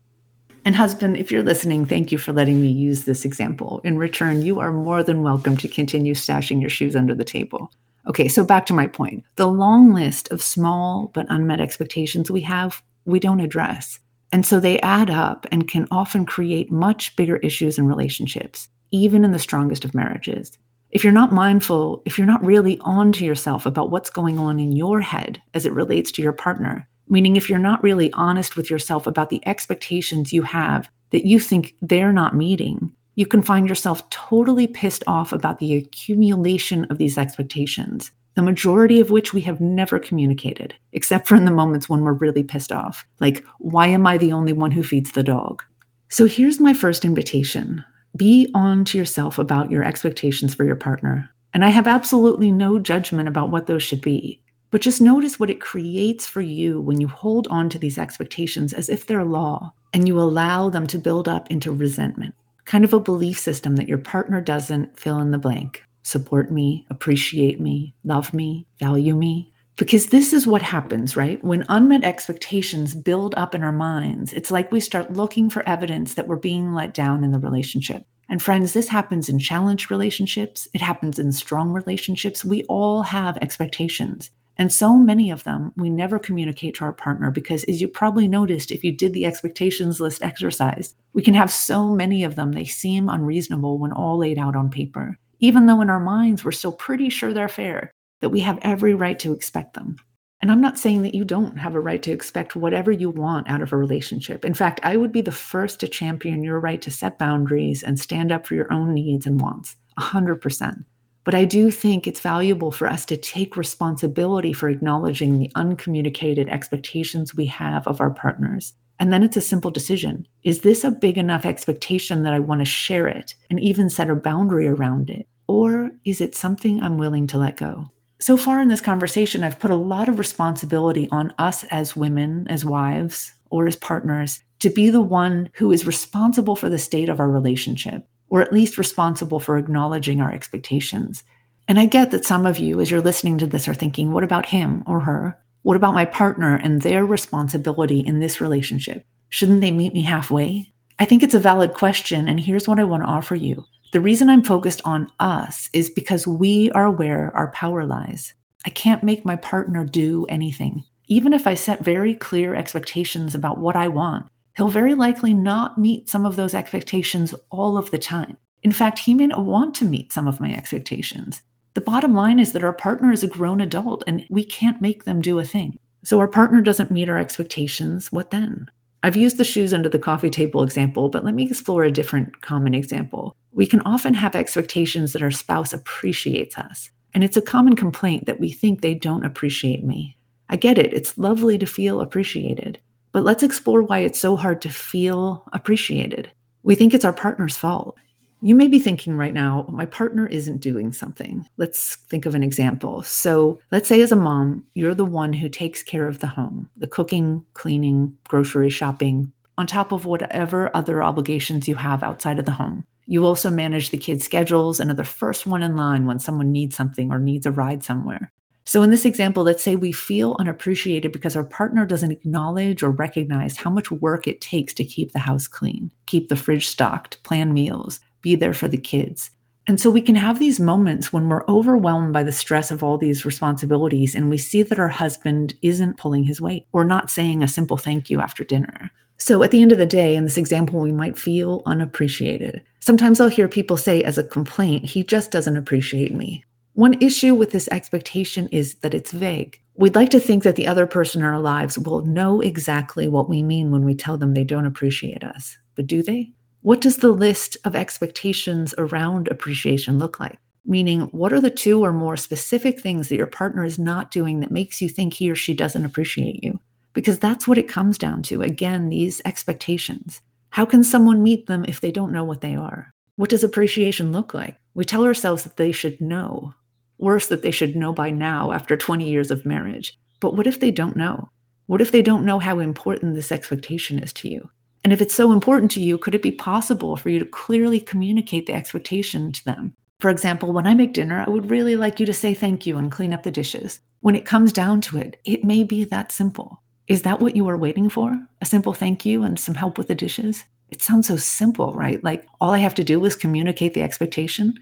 And, 0.64 0.74
husband, 0.74 1.16
if 1.16 1.30
you're 1.30 1.44
listening, 1.44 1.86
thank 1.86 2.10
you 2.10 2.18
for 2.18 2.32
letting 2.32 2.60
me 2.60 2.68
use 2.68 3.04
this 3.04 3.24
example. 3.24 3.80
In 3.84 3.98
return, 3.98 4.42
you 4.42 4.58
are 4.58 4.72
more 4.72 5.04
than 5.04 5.22
welcome 5.22 5.56
to 5.58 5.68
continue 5.68 6.14
stashing 6.14 6.60
your 6.60 6.70
shoes 6.70 6.96
under 6.96 7.14
the 7.14 7.24
table. 7.24 7.70
Okay, 8.08 8.26
so 8.26 8.44
back 8.44 8.66
to 8.66 8.74
my 8.74 8.88
point. 8.88 9.22
The 9.36 9.46
long 9.46 9.94
list 9.94 10.28
of 10.32 10.42
small 10.42 11.12
but 11.14 11.26
unmet 11.28 11.60
expectations 11.60 12.30
we 12.30 12.40
have, 12.40 12.82
we 13.04 13.20
don't 13.20 13.38
address. 13.38 14.00
And 14.36 14.44
so 14.44 14.60
they 14.60 14.78
add 14.80 15.08
up 15.08 15.46
and 15.50 15.66
can 15.66 15.88
often 15.90 16.26
create 16.26 16.70
much 16.70 17.16
bigger 17.16 17.38
issues 17.38 17.78
in 17.78 17.86
relationships, 17.86 18.68
even 18.90 19.24
in 19.24 19.32
the 19.32 19.38
strongest 19.38 19.82
of 19.82 19.94
marriages. 19.94 20.58
If 20.90 21.02
you're 21.02 21.10
not 21.10 21.32
mindful, 21.32 22.02
if 22.04 22.18
you're 22.18 22.26
not 22.26 22.44
really 22.44 22.78
on 22.82 23.12
to 23.12 23.24
yourself 23.24 23.64
about 23.64 23.90
what's 23.90 24.10
going 24.10 24.38
on 24.38 24.60
in 24.60 24.76
your 24.76 25.00
head 25.00 25.40
as 25.54 25.64
it 25.64 25.72
relates 25.72 26.12
to 26.12 26.22
your 26.22 26.34
partner, 26.34 26.86
meaning 27.08 27.36
if 27.36 27.48
you're 27.48 27.58
not 27.58 27.82
really 27.82 28.12
honest 28.12 28.56
with 28.56 28.68
yourself 28.68 29.06
about 29.06 29.30
the 29.30 29.40
expectations 29.48 30.34
you 30.34 30.42
have 30.42 30.90
that 31.12 31.24
you 31.24 31.40
think 31.40 31.74
they're 31.80 32.12
not 32.12 32.36
meeting, 32.36 32.92
you 33.14 33.24
can 33.24 33.40
find 33.40 33.66
yourself 33.66 34.06
totally 34.10 34.66
pissed 34.66 35.02
off 35.06 35.32
about 35.32 35.60
the 35.60 35.76
accumulation 35.76 36.84
of 36.90 36.98
these 36.98 37.16
expectations, 37.16 38.10
the 38.36 38.42
majority 38.42 39.00
of 39.00 39.10
which 39.10 39.32
we 39.32 39.40
have 39.40 39.60
never 39.60 39.98
communicated, 39.98 40.74
except 40.92 41.26
for 41.26 41.34
in 41.34 41.46
the 41.46 41.50
moments 41.50 41.88
when 41.88 42.02
we're 42.02 42.12
really 42.12 42.44
pissed 42.44 42.70
off. 42.70 43.04
Like, 43.18 43.44
why 43.58 43.88
am 43.88 44.06
I 44.06 44.18
the 44.18 44.32
only 44.32 44.52
one 44.52 44.70
who 44.70 44.82
feeds 44.82 45.12
the 45.12 45.22
dog? 45.22 45.62
So 46.10 46.26
here's 46.26 46.60
my 46.60 46.72
first 46.72 47.04
invitation 47.04 47.84
be 48.14 48.50
on 48.54 48.84
to 48.86 48.96
yourself 48.96 49.38
about 49.38 49.70
your 49.70 49.82
expectations 49.82 50.54
for 50.54 50.64
your 50.64 50.76
partner. 50.76 51.28
And 51.52 51.64
I 51.64 51.68
have 51.68 51.86
absolutely 51.86 52.50
no 52.50 52.78
judgment 52.78 53.28
about 53.28 53.50
what 53.50 53.66
those 53.66 53.82
should 53.82 54.00
be. 54.00 54.40
But 54.70 54.80
just 54.80 55.00
notice 55.00 55.38
what 55.38 55.50
it 55.50 55.60
creates 55.60 56.26
for 56.26 56.40
you 56.40 56.80
when 56.80 57.00
you 57.00 57.08
hold 57.08 57.46
on 57.48 57.68
to 57.70 57.78
these 57.78 57.98
expectations 57.98 58.72
as 58.72 58.88
if 58.88 59.06
they're 59.06 59.24
law 59.24 59.72
and 59.92 60.06
you 60.06 60.18
allow 60.18 60.70
them 60.70 60.86
to 60.88 60.98
build 60.98 61.28
up 61.28 61.50
into 61.50 61.72
resentment 61.72 62.34
kind 62.66 62.84
of 62.84 62.92
a 62.92 63.00
belief 63.00 63.38
system 63.38 63.76
that 63.76 63.88
your 63.88 63.98
partner 63.98 64.40
doesn't 64.40 64.98
fill 64.98 65.20
in 65.20 65.30
the 65.30 65.38
blank 65.38 65.85
support 66.06 66.52
me, 66.52 66.86
appreciate 66.88 67.60
me, 67.60 67.92
love 68.04 68.32
me, 68.32 68.64
value 68.78 69.16
me. 69.16 69.52
Because 69.74 70.06
this 70.06 70.32
is 70.32 70.46
what 70.46 70.62
happens, 70.62 71.16
right? 71.16 71.42
When 71.44 71.66
unmet 71.68 72.04
expectations 72.04 72.94
build 72.94 73.34
up 73.34 73.54
in 73.54 73.64
our 73.64 73.72
minds, 73.72 74.32
it's 74.32 74.52
like 74.52 74.70
we 74.70 74.80
start 74.80 75.12
looking 75.12 75.50
for 75.50 75.68
evidence 75.68 76.14
that 76.14 76.28
we're 76.28 76.36
being 76.36 76.72
let 76.72 76.94
down 76.94 77.24
in 77.24 77.32
the 77.32 77.40
relationship. 77.40 78.06
And 78.28 78.40
friends, 78.40 78.72
this 78.72 78.88
happens 78.88 79.28
in 79.28 79.40
challenged 79.40 79.90
relationships, 79.90 80.68
it 80.72 80.80
happens 80.80 81.18
in 81.18 81.32
strong 81.32 81.72
relationships. 81.72 82.44
We 82.44 82.62
all 82.64 83.02
have 83.02 83.36
expectations. 83.38 84.30
And 84.58 84.72
so 84.72 84.96
many 84.96 85.30
of 85.30 85.44
them 85.44 85.72
we 85.76 85.90
never 85.90 86.18
communicate 86.18 86.76
to 86.76 86.84
our 86.84 86.92
partner 86.92 87.30
because, 87.30 87.64
as 87.64 87.80
you 87.80 87.88
probably 87.88 88.28
noticed 88.28 88.70
if 88.70 88.82
you 88.82 88.92
did 88.92 89.12
the 89.12 89.26
expectations 89.26 90.00
list 90.00 90.22
exercise, 90.22 90.94
we 91.12 91.22
can 91.22 91.34
have 91.34 91.52
so 91.52 91.88
many 91.88 92.24
of 92.24 92.36
them, 92.36 92.52
they 92.52 92.64
seem 92.64 93.08
unreasonable 93.08 93.78
when 93.78 93.92
all 93.92 94.18
laid 94.18 94.38
out 94.38 94.56
on 94.56 94.70
paper, 94.70 95.18
even 95.38 95.66
though 95.66 95.80
in 95.80 95.90
our 95.90 96.00
minds 96.00 96.44
we're 96.44 96.52
still 96.52 96.72
pretty 96.72 97.08
sure 97.08 97.32
they're 97.32 97.48
fair, 97.48 97.90
that 98.20 98.30
we 98.30 98.40
have 98.40 98.58
every 98.62 98.94
right 98.94 99.18
to 99.18 99.32
expect 99.32 99.74
them. 99.74 99.96
And 100.42 100.52
I'm 100.52 100.60
not 100.60 100.78
saying 100.78 101.02
that 101.02 101.14
you 101.14 101.24
don't 101.24 101.56
have 101.56 101.74
a 101.74 101.80
right 101.80 102.02
to 102.02 102.12
expect 102.12 102.56
whatever 102.56 102.92
you 102.92 103.10
want 103.10 103.48
out 103.48 103.62
of 103.62 103.72
a 103.72 103.76
relationship. 103.76 104.44
In 104.44 104.54
fact, 104.54 104.80
I 104.82 104.96
would 104.96 105.10
be 105.10 105.22
the 105.22 105.32
first 105.32 105.80
to 105.80 105.88
champion 105.88 106.42
your 106.42 106.60
right 106.60 106.80
to 106.82 106.90
set 106.90 107.18
boundaries 107.18 107.82
and 107.82 107.98
stand 107.98 108.30
up 108.30 108.46
for 108.46 108.54
your 108.54 108.70
own 108.72 108.92
needs 108.92 109.26
and 109.26 109.40
wants, 109.40 109.76
100%. 109.98 110.84
But 111.24 111.34
I 111.34 111.44
do 111.44 111.70
think 111.70 112.06
it's 112.06 112.20
valuable 112.20 112.70
for 112.70 112.86
us 112.86 113.04
to 113.06 113.16
take 113.16 113.56
responsibility 113.56 114.52
for 114.52 114.68
acknowledging 114.68 115.38
the 115.38 115.50
uncommunicated 115.56 116.48
expectations 116.48 117.34
we 117.34 117.46
have 117.46 117.86
of 117.88 118.00
our 118.00 118.10
partners. 118.10 118.74
And 118.98 119.12
then 119.12 119.22
it's 119.22 119.36
a 119.36 119.42
simple 119.42 119.70
decision. 119.70 120.26
Is 120.42 120.60
this 120.60 120.84
a 120.84 120.90
big 120.90 121.18
enough 121.18 121.44
expectation 121.44 122.22
that 122.22 122.32
I 122.32 122.38
want 122.38 122.60
to 122.60 122.64
share 122.64 123.06
it 123.06 123.34
and 123.50 123.60
even 123.60 123.90
set 123.90 124.10
a 124.10 124.14
boundary 124.14 124.66
around 124.66 125.10
it? 125.10 125.26
Or 125.48 125.90
is 126.04 126.20
it 126.20 126.34
something 126.34 126.82
I'm 126.82 126.98
willing 126.98 127.26
to 127.28 127.38
let 127.38 127.56
go? 127.56 127.90
So 128.18 128.36
far 128.36 128.60
in 128.60 128.68
this 128.68 128.80
conversation, 128.80 129.44
I've 129.44 129.58
put 129.58 129.70
a 129.70 129.76
lot 129.76 130.08
of 130.08 130.18
responsibility 130.18 131.08
on 131.10 131.34
us 131.38 131.64
as 131.64 131.94
women, 131.94 132.46
as 132.48 132.64
wives, 132.64 133.32
or 133.50 133.66
as 133.66 133.76
partners 133.76 134.42
to 134.60 134.70
be 134.70 134.88
the 134.88 135.02
one 135.02 135.50
who 135.54 135.70
is 135.70 135.86
responsible 135.86 136.56
for 136.56 136.70
the 136.70 136.78
state 136.78 137.08
of 137.08 137.20
our 137.20 137.30
relationship 137.30 138.08
or 138.28 138.42
at 138.42 138.52
least 138.52 138.78
responsible 138.78 139.40
for 139.40 139.56
acknowledging 139.56 140.20
our 140.20 140.32
expectations. 140.32 141.22
And 141.68 141.78
I 141.78 141.86
get 141.86 142.10
that 142.10 142.24
some 142.24 142.46
of 142.46 142.58
you, 142.58 142.80
as 142.80 142.90
you're 142.90 143.00
listening 143.00 143.38
to 143.38 143.46
this, 143.46 143.68
are 143.68 143.74
thinking, 143.74 144.12
what 144.12 144.24
about 144.24 144.46
him 144.46 144.82
or 144.86 145.00
her? 145.00 145.38
What 145.66 145.76
about 145.76 145.94
my 145.94 146.04
partner 146.04 146.54
and 146.54 146.80
their 146.80 147.04
responsibility 147.04 147.98
in 147.98 148.20
this 148.20 148.40
relationship? 148.40 149.04
Shouldn't 149.30 149.62
they 149.62 149.72
meet 149.72 149.92
me 149.92 150.02
halfway? 150.02 150.72
I 151.00 151.04
think 151.06 151.24
it's 151.24 151.34
a 151.34 151.40
valid 151.40 151.74
question, 151.74 152.28
and 152.28 152.38
here's 152.38 152.68
what 152.68 152.78
I 152.78 152.84
want 152.84 153.02
to 153.02 153.08
offer 153.08 153.34
you. 153.34 153.64
The 153.92 154.00
reason 154.00 154.30
I'm 154.30 154.44
focused 154.44 154.80
on 154.84 155.10
us 155.18 155.68
is 155.72 155.90
because 155.90 156.24
we 156.24 156.70
are 156.70 156.88
where 156.88 157.36
our 157.36 157.50
power 157.50 157.84
lies. 157.84 158.32
I 158.64 158.70
can't 158.70 159.02
make 159.02 159.24
my 159.24 159.34
partner 159.34 159.84
do 159.84 160.24
anything. 160.28 160.84
Even 161.08 161.32
if 161.32 161.48
I 161.48 161.54
set 161.54 161.82
very 161.84 162.14
clear 162.14 162.54
expectations 162.54 163.34
about 163.34 163.58
what 163.58 163.74
I 163.74 163.88
want, 163.88 164.26
He'll 164.56 164.68
very 164.68 164.94
likely 164.94 165.34
not 165.34 165.78
meet 165.78 166.08
some 166.08 166.24
of 166.24 166.36
those 166.36 166.54
expectations 166.54 167.34
all 167.50 167.76
of 167.76 167.90
the 167.90 167.98
time. 167.98 168.36
In 168.62 168.70
fact, 168.70 169.00
he 169.00 169.14
may 169.14 169.26
not 169.26 169.44
want 169.44 169.74
to 169.76 169.84
meet 169.84 170.12
some 170.12 170.28
of 170.28 170.38
my 170.38 170.54
expectations. 170.54 171.42
The 171.76 171.82
bottom 171.82 172.14
line 172.14 172.38
is 172.38 172.52
that 172.52 172.64
our 172.64 172.72
partner 172.72 173.12
is 173.12 173.22
a 173.22 173.26
grown 173.26 173.60
adult 173.60 174.02
and 174.06 174.24
we 174.30 174.46
can't 174.46 174.80
make 174.80 175.04
them 175.04 175.20
do 175.20 175.38
a 175.38 175.44
thing. 175.44 175.78
So 176.04 176.18
our 176.18 176.26
partner 176.26 176.62
doesn't 176.62 176.90
meet 176.90 177.10
our 177.10 177.18
expectations. 177.18 178.10
What 178.10 178.30
then? 178.30 178.70
I've 179.02 179.14
used 179.14 179.36
the 179.36 179.44
shoes 179.44 179.74
under 179.74 179.90
the 179.90 179.98
coffee 179.98 180.30
table 180.30 180.62
example, 180.62 181.10
but 181.10 181.22
let 181.22 181.34
me 181.34 181.44
explore 181.44 181.84
a 181.84 181.92
different 181.92 182.40
common 182.40 182.72
example. 182.72 183.36
We 183.52 183.66
can 183.66 183.82
often 183.82 184.14
have 184.14 184.34
expectations 184.34 185.12
that 185.12 185.22
our 185.22 185.30
spouse 185.30 185.74
appreciates 185.74 186.56
us. 186.56 186.88
And 187.12 187.22
it's 187.22 187.36
a 187.36 187.42
common 187.42 187.76
complaint 187.76 188.24
that 188.24 188.40
we 188.40 188.50
think 188.50 188.80
they 188.80 188.94
don't 188.94 189.26
appreciate 189.26 189.84
me. 189.84 190.16
I 190.48 190.56
get 190.56 190.78
it, 190.78 190.94
it's 190.94 191.18
lovely 191.18 191.58
to 191.58 191.66
feel 191.66 192.00
appreciated. 192.00 192.80
But 193.12 193.24
let's 193.24 193.42
explore 193.42 193.82
why 193.82 193.98
it's 193.98 194.18
so 194.18 194.34
hard 194.34 194.62
to 194.62 194.70
feel 194.70 195.46
appreciated. 195.52 196.30
We 196.62 196.74
think 196.74 196.94
it's 196.94 197.04
our 197.04 197.12
partner's 197.12 197.58
fault. 197.58 197.98
You 198.46 198.54
may 198.54 198.68
be 198.68 198.78
thinking 198.78 199.16
right 199.16 199.34
now, 199.34 199.66
my 199.68 199.86
partner 199.86 200.28
isn't 200.28 200.58
doing 200.58 200.92
something. 200.92 201.44
Let's 201.56 201.96
think 201.96 202.26
of 202.26 202.36
an 202.36 202.44
example. 202.44 203.02
So, 203.02 203.58
let's 203.72 203.88
say 203.88 204.00
as 204.02 204.12
a 204.12 204.14
mom, 204.14 204.62
you're 204.74 204.94
the 204.94 205.04
one 205.04 205.32
who 205.32 205.48
takes 205.48 205.82
care 205.82 206.06
of 206.06 206.20
the 206.20 206.28
home, 206.28 206.70
the 206.76 206.86
cooking, 206.86 207.44
cleaning, 207.54 208.16
grocery 208.28 208.70
shopping, 208.70 209.32
on 209.58 209.66
top 209.66 209.90
of 209.90 210.04
whatever 210.04 210.70
other 210.76 211.02
obligations 211.02 211.66
you 211.66 211.74
have 211.74 212.04
outside 212.04 212.38
of 212.38 212.44
the 212.44 212.52
home. 212.52 212.84
You 213.06 213.26
also 213.26 213.50
manage 213.50 213.90
the 213.90 213.98
kids' 213.98 214.24
schedules 214.24 214.78
and 214.78 214.92
are 214.92 214.94
the 214.94 215.02
first 215.02 215.48
one 215.48 215.64
in 215.64 215.74
line 215.74 216.06
when 216.06 216.20
someone 216.20 216.52
needs 216.52 216.76
something 216.76 217.10
or 217.10 217.18
needs 217.18 217.46
a 217.46 217.50
ride 217.50 217.82
somewhere. 217.82 218.30
So, 218.64 218.80
in 218.84 218.90
this 218.90 219.04
example, 219.04 219.42
let's 219.42 219.64
say 219.64 219.74
we 219.74 219.90
feel 219.90 220.36
unappreciated 220.38 221.10
because 221.10 221.34
our 221.34 221.42
partner 221.42 221.84
doesn't 221.84 222.12
acknowledge 222.12 222.84
or 222.84 222.92
recognize 222.92 223.56
how 223.56 223.70
much 223.70 223.90
work 223.90 224.28
it 224.28 224.40
takes 224.40 224.72
to 224.74 224.84
keep 224.84 225.10
the 225.10 225.18
house 225.18 225.48
clean, 225.48 225.90
keep 226.06 226.28
the 226.28 226.36
fridge 226.36 226.68
stocked, 226.68 227.20
plan 227.24 227.52
meals, 227.52 227.98
be 228.26 228.34
there 228.34 228.52
for 228.52 228.66
the 228.66 228.76
kids. 228.76 229.30
And 229.68 229.80
so 229.80 229.88
we 229.88 230.02
can 230.02 230.16
have 230.16 230.40
these 230.40 230.58
moments 230.58 231.12
when 231.12 231.28
we're 231.28 231.46
overwhelmed 231.46 232.12
by 232.12 232.24
the 232.24 232.32
stress 232.32 232.72
of 232.72 232.82
all 232.82 232.98
these 232.98 233.24
responsibilities 233.24 234.16
and 234.16 234.28
we 234.28 234.36
see 234.36 234.64
that 234.64 234.80
our 234.80 234.88
husband 234.88 235.54
isn't 235.62 235.96
pulling 235.96 236.24
his 236.24 236.40
weight 236.40 236.66
or 236.72 236.84
not 236.84 237.08
saying 237.08 237.44
a 237.44 237.48
simple 237.48 237.76
thank 237.76 238.10
you 238.10 238.20
after 238.20 238.42
dinner. 238.42 238.90
So 239.18 239.44
at 239.44 239.52
the 239.52 239.62
end 239.62 239.70
of 239.70 239.78
the 239.78 239.86
day, 239.86 240.16
in 240.16 240.24
this 240.24 240.36
example, 240.36 240.80
we 240.80 240.90
might 240.90 241.16
feel 241.16 241.62
unappreciated. 241.66 242.64
Sometimes 242.80 243.20
I'll 243.20 243.28
hear 243.28 243.46
people 243.46 243.76
say 243.76 244.02
as 244.02 244.18
a 244.18 244.24
complaint, 244.24 244.84
he 244.84 245.04
just 245.04 245.30
doesn't 245.30 245.56
appreciate 245.56 246.12
me. 246.12 246.44
One 246.74 247.00
issue 247.00 247.32
with 247.34 247.52
this 247.52 247.68
expectation 247.68 248.48
is 248.50 248.74
that 248.82 248.92
it's 248.92 249.12
vague. 249.12 249.60
We'd 249.76 249.94
like 249.94 250.10
to 250.10 250.20
think 250.20 250.42
that 250.42 250.56
the 250.56 250.66
other 250.66 250.88
person 250.88 251.20
in 251.20 251.26
our 251.28 251.40
lives 251.40 251.78
will 251.78 252.04
know 252.04 252.40
exactly 252.40 253.06
what 253.06 253.28
we 253.28 253.44
mean 253.44 253.70
when 253.70 253.84
we 253.84 253.94
tell 253.94 254.18
them 254.18 254.34
they 254.34 254.44
don't 254.44 254.66
appreciate 254.66 255.22
us. 255.22 255.56
But 255.76 255.86
do 255.86 256.02
they? 256.02 256.32
What 256.66 256.80
does 256.80 256.96
the 256.96 257.12
list 257.12 257.56
of 257.64 257.76
expectations 257.76 258.74
around 258.76 259.28
appreciation 259.28 260.00
look 260.00 260.18
like? 260.18 260.36
Meaning, 260.64 261.02
what 261.12 261.32
are 261.32 261.40
the 261.40 261.48
two 261.48 261.84
or 261.84 261.92
more 261.92 262.16
specific 262.16 262.80
things 262.80 263.08
that 263.08 263.14
your 263.14 263.28
partner 263.28 263.64
is 263.64 263.78
not 263.78 264.10
doing 264.10 264.40
that 264.40 264.50
makes 264.50 264.82
you 264.82 264.88
think 264.88 265.14
he 265.14 265.30
or 265.30 265.36
she 265.36 265.54
doesn't 265.54 265.84
appreciate 265.84 266.42
you? 266.42 266.58
Because 266.92 267.20
that's 267.20 267.46
what 267.46 267.56
it 267.56 267.68
comes 267.68 267.98
down 267.98 268.20
to. 268.24 268.42
Again, 268.42 268.88
these 268.88 269.22
expectations. 269.24 270.20
How 270.50 270.66
can 270.66 270.82
someone 270.82 271.22
meet 271.22 271.46
them 271.46 271.64
if 271.68 271.80
they 271.80 271.92
don't 271.92 272.10
know 272.10 272.24
what 272.24 272.40
they 272.40 272.56
are? 272.56 272.92
What 273.14 273.30
does 273.30 273.44
appreciation 273.44 274.10
look 274.10 274.34
like? 274.34 274.56
We 274.74 274.84
tell 274.84 275.04
ourselves 275.04 275.44
that 275.44 275.58
they 275.58 275.70
should 275.70 276.00
know, 276.00 276.52
Worse, 276.98 277.28
that 277.28 277.42
they 277.42 277.52
should 277.52 277.76
know 277.76 277.92
by 277.92 278.10
now 278.10 278.50
after 278.50 278.76
20 278.76 279.08
years 279.08 279.30
of 279.30 279.46
marriage. 279.46 279.96
But 280.18 280.34
what 280.34 280.48
if 280.48 280.58
they 280.58 280.72
don't 280.72 280.96
know? 280.96 281.30
What 281.66 281.80
if 281.80 281.92
they 281.92 282.02
don't 282.02 282.26
know 282.26 282.40
how 282.40 282.58
important 282.58 283.14
this 283.14 283.30
expectation 283.30 284.00
is 284.00 284.12
to 284.14 284.28
you? 284.28 284.50
And 284.86 284.92
if 284.92 285.00
it's 285.00 285.16
so 285.16 285.32
important 285.32 285.72
to 285.72 285.80
you, 285.80 285.98
could 285.98 286.14
it 286.14 286.22
be 286.22 286.30
possible 286.30 286.94
for 286.94 287.08
you 287.08 287.18
to 287.18 287.24
clearly 287.24 287.80
communicate 287.80 288.46
the 288.46 288.52
expectation 288.52 289.32
to 289.32 289.44
them? 289.44 289.74
For 289.98 290.10
example, 290.10 290.52
when 290.52 290.64
I 290.64 290.74
make 290.74 290.92
dinner, 290.92 291.24
I 291.26 291.28
would 291.28 291.50
really 291.50 291.74
like 291.74 291.98
you 291.98 292.06
to 292.06 292.12
say 292.12 292.34
thank 292.34 292.68
you 292.68 292.78
and 292.78 292.92
clean 292.92 293.12
up 293.12 293.24
the 293.24 293.32
dishes. 293.32 293.80
When 294.02 294.14
it 294.14 294.24
comes 294.24 294.52
down 294.52 294.80
to 294.82 294.98
it, 294.98 295.20
it 295.24 295.42
may 295.42 295.64
be 295.64 295.82
that 295.82 296.12
simple. 296.12 296.62
Is 296.86 297.02
that 297.02 297.18
what 297.18 297.34
you 297.34 297.48
are 297.48 297.56
waiting 297.56 297.88
for? 297.88 298.16
A 298.40 298.46
simple 298.46 298.72
thank 298.74 299.04
you 299.04 299.24
and 299.24 299.40
some 299.40 299.56
help 299.56 299.76
with 299.76 299.88
the 299.88 299.94
dishes? 299.96 300.44
It 300.70 300.82
sounds 300.82 301.08
so 301.08 301.16
simple, 301.16 301.74
right? 301.74 302.04
Like 302.04 302.24
all 302.40 302.52
I 302.52 302.58
have 302.58 302.76
to 302.76 302.84
do 302.84 303.04
is 303.06 303.16
communicate 303.16 303.74
the 303.74 303.82
expectation. 303.82 304.54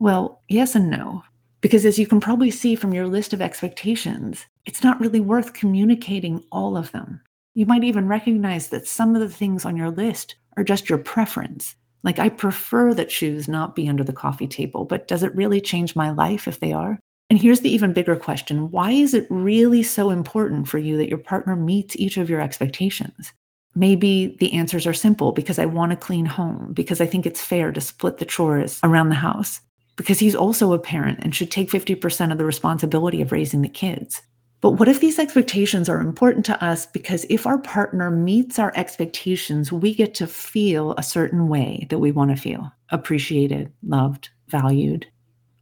Well, 0.00 0.42
yes 0.48 0.74
and 0.74 0.90
no. 0.90 1.22
Because 1.60 1.86
as 1.86 2.00
you 2.00 2.06
can 2.08 2.18
probably 2.18 2.50
see 2.50 2.74
from 2.74 2.92
your 2.92 3.06
list 3.06 3.32
of 3.32 3.40
expectations, 3.40 4.44
it's 4.66 4.82
not 4.82 4.98
really 4.98 5.20
worth 5.20 5.52
communicating 5.52 6.42
all 6.50 6.76
of 6.76 6.90
them. 6.90 7.20
You 7.58 7.66
might 7.66 7.82
even 7.82 8.06
recognize 8.06 8.68
that 8.68 8.86
some 8.86 9.16
of 9.16 9.20
the 9.20 9.28
things 9.28 9.64
on 9.64 9.76
your 9.76 9.90
list 9.90 10.36
are 10.56 10.62
just 10.62 10.88
your 10.88 10.96
preference. 10.96 11.74
Like, 12.04 12.20
I 12.20 12.28
prefer 12.28 12.94
that 12.94 13.10
shoes 13.10 13.48
not 13.48 13.74
be 13.74 13.88
under 13.88 14.04
the 14.04 14.12
coffee 14.12 14.46
table, 14.46 14.84
but 14.84 15.08
does 15.08 15.24
it 15.24 15.34
really 15.34 15.60
change 15.60 15.96
my 15.96 16.12
life 16.12 16.46
if 16.46 16.60
they 16.60 16.72
are? 16.72 17.00
And 17.30 17.36
here's 17.36 17.62
the 17.62 17.74
even 17.74 17.92
bigger 17.92 18.14
question 18.14 18.70
why 18.70 18.92
is 18.92 19.12
it 19.12 19.26
really 19.28 19.82
so 19.82 20.10
important 20.10 20.68
for 20.68 20.78
you 20.78 20.96
that 20.98 21.08
your 21.08 21.18
partner 21.18 21.56
meets 21.56 21.96
each 21.96 22.16
of 22.16 22.30
your 22.30 22.40
expectations? 22.40 23.32
Maybe 23.74 24.36
the 24.38 24.52
answers 24.52 24.86
are 24.86 24.94
simple 24.94 25.32
because 25.32 25.58
I 25.58 25.66
want 25.66 25.90
a 25.90 25.96
clean 25.96 26.26
home, 26.26 26.72
because 26.74 27.00
I 27.00 27.06
think 27.06 27.26
it's 27.26 27.42
fair 27.42 27.72
to 27.72 27.80
split 27.80 28.18
the 28.18 28.24
chores 28.24 28.78
around 28.84 29.08
the 29.08 29.16
house, 29.16 29.60
because 29.96 30.20
he's 30.20 30.36
also 30.36 30.74
a 30.74 30.78
parent 30.78 31.18
and 31.22 31.34
should 31.34 31.50
take 31.50 31.70
50% 31.70 32.30
of 32.30 32.38
the 32.38 32.44
responsibility 32.44 33.20
of 33.20 33.32
raising 33.32 33.62
the 33.62 33.68
kids. 33.68 34.22
But 34.60 34.72
what 34.72 34.88
if 34.88 35.00
these 35.00 35.20
expectations 35.20 35.88
are 35.88 36.00
important 36.00 36.44
to 36.46 36.64
us 36.64 36.86
because 36.86 37.24
if 37.30 37.46
our 37.46 37.58
partner 37.58 38.10
meets 38.10 38.58
our 38.58 38.72
expectations, 38.74 39.70
we 39.70 39.94
get 39.94 40.14
to 40.14 40.26
feel 40.26 40.94
a 40.96 41.02
certain 41.02 41.48
way 41.48 41.86
that 41.90 42.00
we 42.00 42.10
want 42.10 42.30
to 42.30 42.36
feel 42.36 42.72
appreciated, 42.90 43.72
loved, 43.86 44.30
valued? 44.48 45.06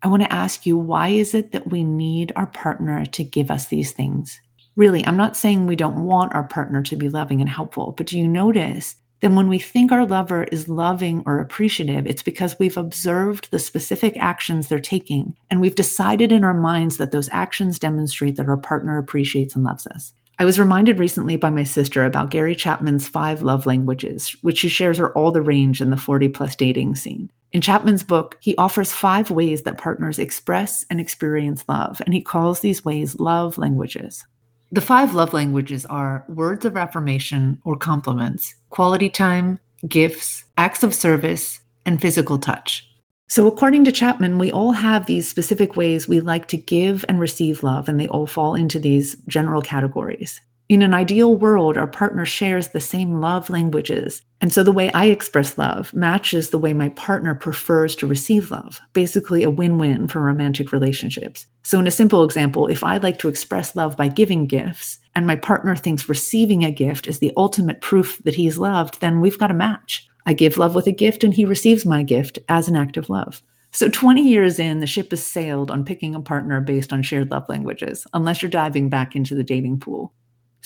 I 0.03 0.09
want 0.09 0.23
to 0.23 0.33
ask 0.33 0.65
you 0.65 0.79
why 0.79 1.09
is 1.09 1.35
it 1.35 1.53
that 1.53 1.71
we 1.71 1.85
need 1.85 2.33
our 2.37 2.47
partner 2.47 3.05
to 3.05 3.25
give 3.25 3.51
us 3.51 3.67
these 3.67 3.93
things? 3.93 4.41
Really, 4.77 5.07
I'm 5.07 5.17
not 5.17 5.37
saying 5.37 5.67
we 5.67 5.77
don't 5.77 6.05
want 6.05 6.35
our 6.35 6.45
partner 6.45 6.83
to 6.83 6.97
be 6.97 7.09
loving 7.09 7.41
and 7.41 7.51
helpful, 7.51 7.93
but 7.97 8.07
do 8.07 8.19
you 8.19 8.29
notice 8.29 8.97
then 9.21 9.35
when 9.35 9.49
we 9.49 9.59
think 9.59 9.93
our 9.93 10.07
lover 10.07 10.45
is 10.45 10.69
loving 10.69 11.23
or 11.27 11.39
appreciative, 11.39 12.07
it's 12.07 12.23
because 12.23 12.59
we've 12.59 12.77
observed 12.77 13.51
the 13.51 13.59
specific 13.59 14.17
actions 14.19 14.69
they're 14.69 14.79
taking 14.79 15.37
and 15.51 15.61
we've 15.61 15.75
decided 15.75 16.33
in 16.33 16.45
our 16.45 16.55
minds 16.55 16.99
that 16.99 17.13
those 17.13 17.31
actions 17.33 17.79
demonstrate 17.79 18.37
that 18.37 18.49
our 18.49 18.57
partner 18.57 18.99
appreciates 18.99 19.55
and 19.55 19.65
loves 19.65 19.87
us. 19.87 20.13
I 20.39 20.45
was 20.45 20.59
reminded 20.59 20.99
recently 20.99 21.37
by 21.37 21.49
my 21.49 21.65
sister 21.65 22.05
about 22.05 22.29
Gary 22.29 22.55
Chapman's 22.55 23.09
five 23.09 23.41
love 23.41 23.65
languages, 23.65 24.37
which 24.43 24.59
she 24.59 24.69
shares 24.69 25.01
are 25.01 25.13
all 25.13 25.33
the 25.33 25.41
range 25.41 25.81
in 25.81 25.89
the 25.89 25.97
40 25.97 26.29
plus 26.29 26.55
dating 26.55 26.97
scene. 26.97 27.31
In 27.53 27.63
Chapman's 27.63 28.03
book, 28.03 28.37
he 28.41 28.55
offers 28.57 28.93
five 28.93 29.31
ways 29.31 29.63
that 29.63 29.79
partners 29.79 30.19
express 30.19 30.85
and 30.91 31.01
experience 31.01 31.65
love, 31.69 32.03
and 32.05 32.13
he 32.13 32.21
calls 32.21 32.61
these 32.61 32.85
ways 32.85 33.19
love 33.19 33.57
languages. 33.57 34.27
The 34.73 34.81
five 34.81 35.15
love 35.15 35.33
languages 35.33 35.87
are 35.87 36.25
words 36.29 36.65
of 36.65 36.77
affirmation 36.77 37.61
or 37.65 37.77
compliments, 37.77 38.55
quality 38.71 39.09
time, 39.09 39.61
gifts, 39.87 40.43
acts 40.59 40.83
of 40.83 40.93
service, 40.93 41.61
and 41.85 42.01
physical 42.01 42.37
touch. 42.37 42.85
So, 43.29 43.47
according 43.47 43.85
to 43.85 43.93
Chapman, 43.93 44.39
we 44.39 44.51
all 44.51 44.73
have 44.73 45.07
these 45.07 45.29
specific 45.29 45.77
ways 45.77 46.09
we 46.09 46.21
like 46.21 46.49
to 46.49 46.57
give 46.57 47.05
and 47.09 47.21
receive 47.21 47.63
love, 47.63 47.89
and 47.89 47.99
they 47.99 48.09
all 48.09 48.27
fall 48.27 48.55
into 48.55 48.81
these 48.81 49.17
general 49.29 49.63
categories. 49.63 50.41
In 50.69 50.83
an 50.83 50.95
ideal 50.95 51.37
world, 51.37 51.77
our 51.77 51.87
partner 51.87 52.27
shares 52.27 52.69
the 52.69 52.81
same 52.81 53.21
love 53.21 53.49
languages. 53.49 54.23
And 54.41 54.53
so 54.53 54.65
the 54.65 54.73
way 54.73 54.91
I 54.95 55.05
express 55.07 55.57
love 55.57 55.95
matches 55.95 56.51
the 56.51 56.59
way 56.59 56.73
my 56.73 56.89
partner 56.89 57.37
prefers 57.37 57.95
to 57.97 58.07
receive 58.09 58.51
love, 58.51 58.81
basically 58.93 59.45
a 59.45 59.51
win 59.51 59.79
win 59.79 60.09
for 60.09 60.21
romantic 60.21 60.73
relationships. 60.73 61.47
So, 61.63 61.79
in 61.79 61.87
a 61.87 61.93
simple 61.93 62.25
example, 62.25 62.67
if 62.67 62.83
I 62.83 62.97
like 62.97 63.21
to 63.21 63.29
express 63.29 63.77
love 63.77 63.97
by 63.97 64.09
giving 64.09 64.47
gifts, 64.47 64.99
and 65.15 65.25
my 65.25 65.37
partner 65.37 65.77
thinks 65.77 66.09
receiving 66.09 66.65
a 66.65 66.73
gift 66.73 67.07
is 67.07 67.21
the 67.21 67.33
ultimate 67.37 67.81
proof 67.81 68.21
that 68.25 68.35
he's 68.35 68.59
loved, 68.59 69.01
then 69.01 69.21
we've 69.21 69.39
got 69.39 69.53
a 69.53 69.55
match. 69.55 70.09
I 70.27 70.33
give 70.33 70.59
love 70.59 70.75
with 70.75 70.89
a 70.89 70.93
gift, 70.93 71.23
and 71.23 71.33
he 71.33 71.45
receives 71.45 71.87
my 71.87 72.03
gift 72.03 72.41
as 72.49 72.67
an 72.67 72.75
act 72.75 72.97
of 72.97 73.09
love. 73.09 73.41
So, 73.71 73.89
20 73.89 74.21
years 74.21 74.59
in, 74.59 74.81
the 74.81 74.87
ship 74.89 75.13
has 75.13 75.25
sailed 75.25 75.71
on 75.71 75.85
picking 75.85 76.17
a 76.17 76.21
partner 76.21 76.61
based 76.61 76.93
on 76.93 77.03
shared 77.03 77.31
love 77.31 77.49
languages, 77.49 78.05
unless 78.15 78.43
you're 78.43 78.51
diving 78.51 78.89
back 78.89 79.15
into 79.15 79.37
the 79.37 79.45
dating 79.45 79.79
pool. 79.79 80.13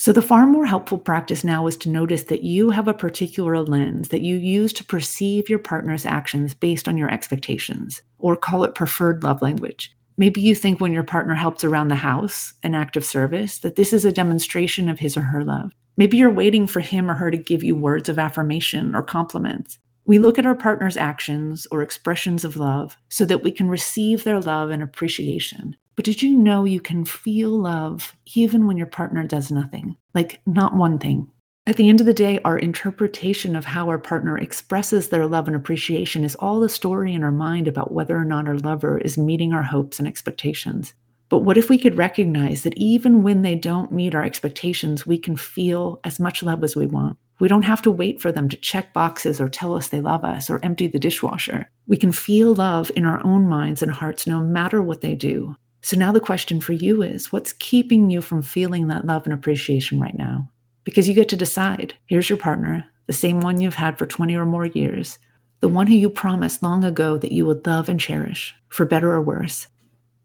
So, 0.01 0.15
the 0.15 0.23
far 0.23 0.47
more 0.47 0.65
helpful 0.65 0.97
practice 0.97 1.45
now 1.45 1.67
is 1.67 1.77
to 1.77 1.91
notice 1.91 2.23
that 2.23 2.43
you 2.43 2.71
have 2.71 2.89
a 2.89 2.95
particular 2.95 3.63
lens 3.63 4.09
that 4.09 4.23
you 4.23 4.37
use 4.37 4.73
to 4.73 4.85
perceive 4.85 5.51
your 5.51 5.59
partner's 5.59 6.07
actions 6.07 6.55
based 6.55 6.89
on 6.89 6.97
your 6.97 7.11
expectations, 7.11 8.01
or 8.19 8.35
call 8.35 8.65
it 8.65 8.75
preferred 8.75 9.23
love 9.23 9.43
language. 9.43 9.95
Maybe 10.17 10.41
you 10.41 10.55
think 10.55 10.81
when 10.81 10.95
your 10.95 11.03
partner 11.03 11.35
helps 11.35 11.65
around 11.65 11.89
the 11.89 11.97
house, 11.97 12.55
an 12.63 12.75
act 12.75 12.97
of 12.97 13.05
service, 13.05 13.59
that 13.59 13.77
this 13.77 13.93
is 13.93 14.07
a 14.07 14.11
demonstration 14.11 14.89
of 14.89 14.99
his 14.99 15.19
or 15.19 15.21
her 15.21 15.45
love. 15.45 15.71
Maybe 15.99 16.17
you're 16.17 16.31
waiting 16.31 16.67
for 16.67 16.81
him 16.81 17.11
or 17.11 17.15
her 17.15 17.31
to 17.31 17.37
give 17.37 17.63
you 17.63 17.77
words 17.77 18.09
of 18.09 18.19
affirmation 18.19 18.95
or 18.95 19.03
compliments. 19.03 19.79
We 20.07 20.19
look 20.19 20.39
at 20.39 20.47
our 20.47 20.55
partner's 20.55 20.97
actions 20.97 21.67
or 21.71 21.83
expressions 21.83 22.43
of 22.43 22.57
love 22.57 22.97
so 23.11 23.27
that 23.27 23.43
we 23.43 23.53
can 23.53 23.69
receive 23.69 24.25
their 24.25 24.41
love 24.41 24.71
and 24.71 24.83
appreciation. 24.83 25.77
But 26.01 26.07
did 26.07 26.23
you 26.23 26.35
know 26.35 26.65
you 26.65 26.81
can 26.81 27.05
feel 27.05 27.51
love 27.51 28.17
even 28.35 28.67
when 28.67 28.79
your 28.79 28.87
partner 28.87 29.23
does 29.23 29.51
nothing? 29.51 29.99
Like, 30.15 30.41
not 30.47 30.75
one 30.75 30.99
thing. 30.99 31.29
At 31.67 31.77
the 31.77 31.91
end 31.91 32.01
of 32.01 32.07
the 32.07 32.15
day, 32.15 32.41
our 32.43 32.59
interpretation 32.59 33.55
of 33.55 33.67
how 33.67 33.91
our 33.91 33.99
partner 33.99 34.39
expresses 34.39 35.11
their 35.11 35.27
love 35.27 35.47
and 35.47 35.55
appreciation 35.55 36.25
is 36.25 36.37
all 36.37 36.65
a 36.65 36.71
story 36.71 37.13
in 37.13 37.23
our 37.23 37.31
mind 37.31 37.69
about 37.69 37.93
whether 37.93 38.17
or 38.17 38.25
not 38.25 38.49
our 38.49 38.57
lover 38.57 38.97
is 38.97 39.19
meeting 39.19 39.53
our 39.53 39.63
hopes 39.63 39.99
and 39.99 40.09
expectations. 40.09 40.95
But 41.29 41.41
what 41.41 41.59
if 41.59 41.69
we 41.69 41.77
could 41.77 41.99
recognize 41.99 42.63
that 42.63 42.79
even 42.79 43.23
when 43.23 43.43
they 43.43 43.55
don't 43.55 43.93
meet 43.93 44.15
our 44.15 44.25
expectations, 44.25 45.07
we 45.07 45.19
can 45.19 45.37
feel 45.37 46.01
as 46.05 46.19
much 46.19 46.43
love 46.43 46.65
as 46.65 46.75
we 46.75 46.87
want? 46.87 47.19
We 47.41 47.49
don't 47.49 47.61
have 47.61 47.83
to 47.83 47.91
wait 47.91 48.23
for 48.23 48.33
them 48.33 48.49
to 48.49 48.57
check 48.57 48.95
boxes 48.95 49.39
or 49.39 49.51
tell 49.51 49.75
us 49.75 49.89
they 49.89 50.01
love 50.01 50.25
us 50.25 50.49
or 50.49 50.61
empty 50.63 50.87
the 50.87 50.99
dishwasher. 50.99 51.69
We 51.89 51.99
can 51.99 52.13
feel 52.13 52.55
love 52.55 52.91
in 52.97 53.05
our 53.05 53.23
own 53.23 53.47
minds 53.47 53.83
and 53.83 53.93
hearts 53.93 54.27
no 54.27 54.41
matter 54.41 54.81
what 54.81 55.03
they 55.03 55.15
do. 55.15 55.57
So 55.83 55.97
now 55.97 56.13
the 56.13 56.21
question 56.21 56.61
for 56.61 56.73
you 56.73 57.03
is 57.03 57.33
what's 57.33 57.55
keeping 57.55 58.11
you 58.11 58.21
from 58.21 58.43
feeling 58.43 58.89
that 58.89 59.07
love 59.07 59.25
and 59.25 59.33
appreciation 59.33 59.99
right 59.99 60.17
now? 60.17 60.49
Because 60.85 61.09
you 61.09 61.15
get 61.15 61.29
to 61.31 61.37
decide. 61.37 61.95
Here's 62.07 62.29
your 62.29 62.39
partner, 62.39 62.85
the 63.07 63.13
same 63.13 63.41
one 63.41 63.61
you've 63.61 63.75
had 63.75 63.97
for 63.97 64.07
20 64.07 64.35
or 64.37 64.45
more 64.45 64.67
years, 64.67 65.19
the 65.61 65.69
one 65.69 65.87
who 65.87 65.95
you 65.95 66.11
promised 66.11 66.63
long 66.63 66.85
ago 66.85 67.17
that 67.19 67.33
you 67.33 67.47
would 67.47 67.67
love 67.67 67.89
and 67.89 67.99
cherish, 67.99 68.55
for 68.69 68.85
better 68.85 69.13
or 69.13 69.23
worse. 69.23 69.67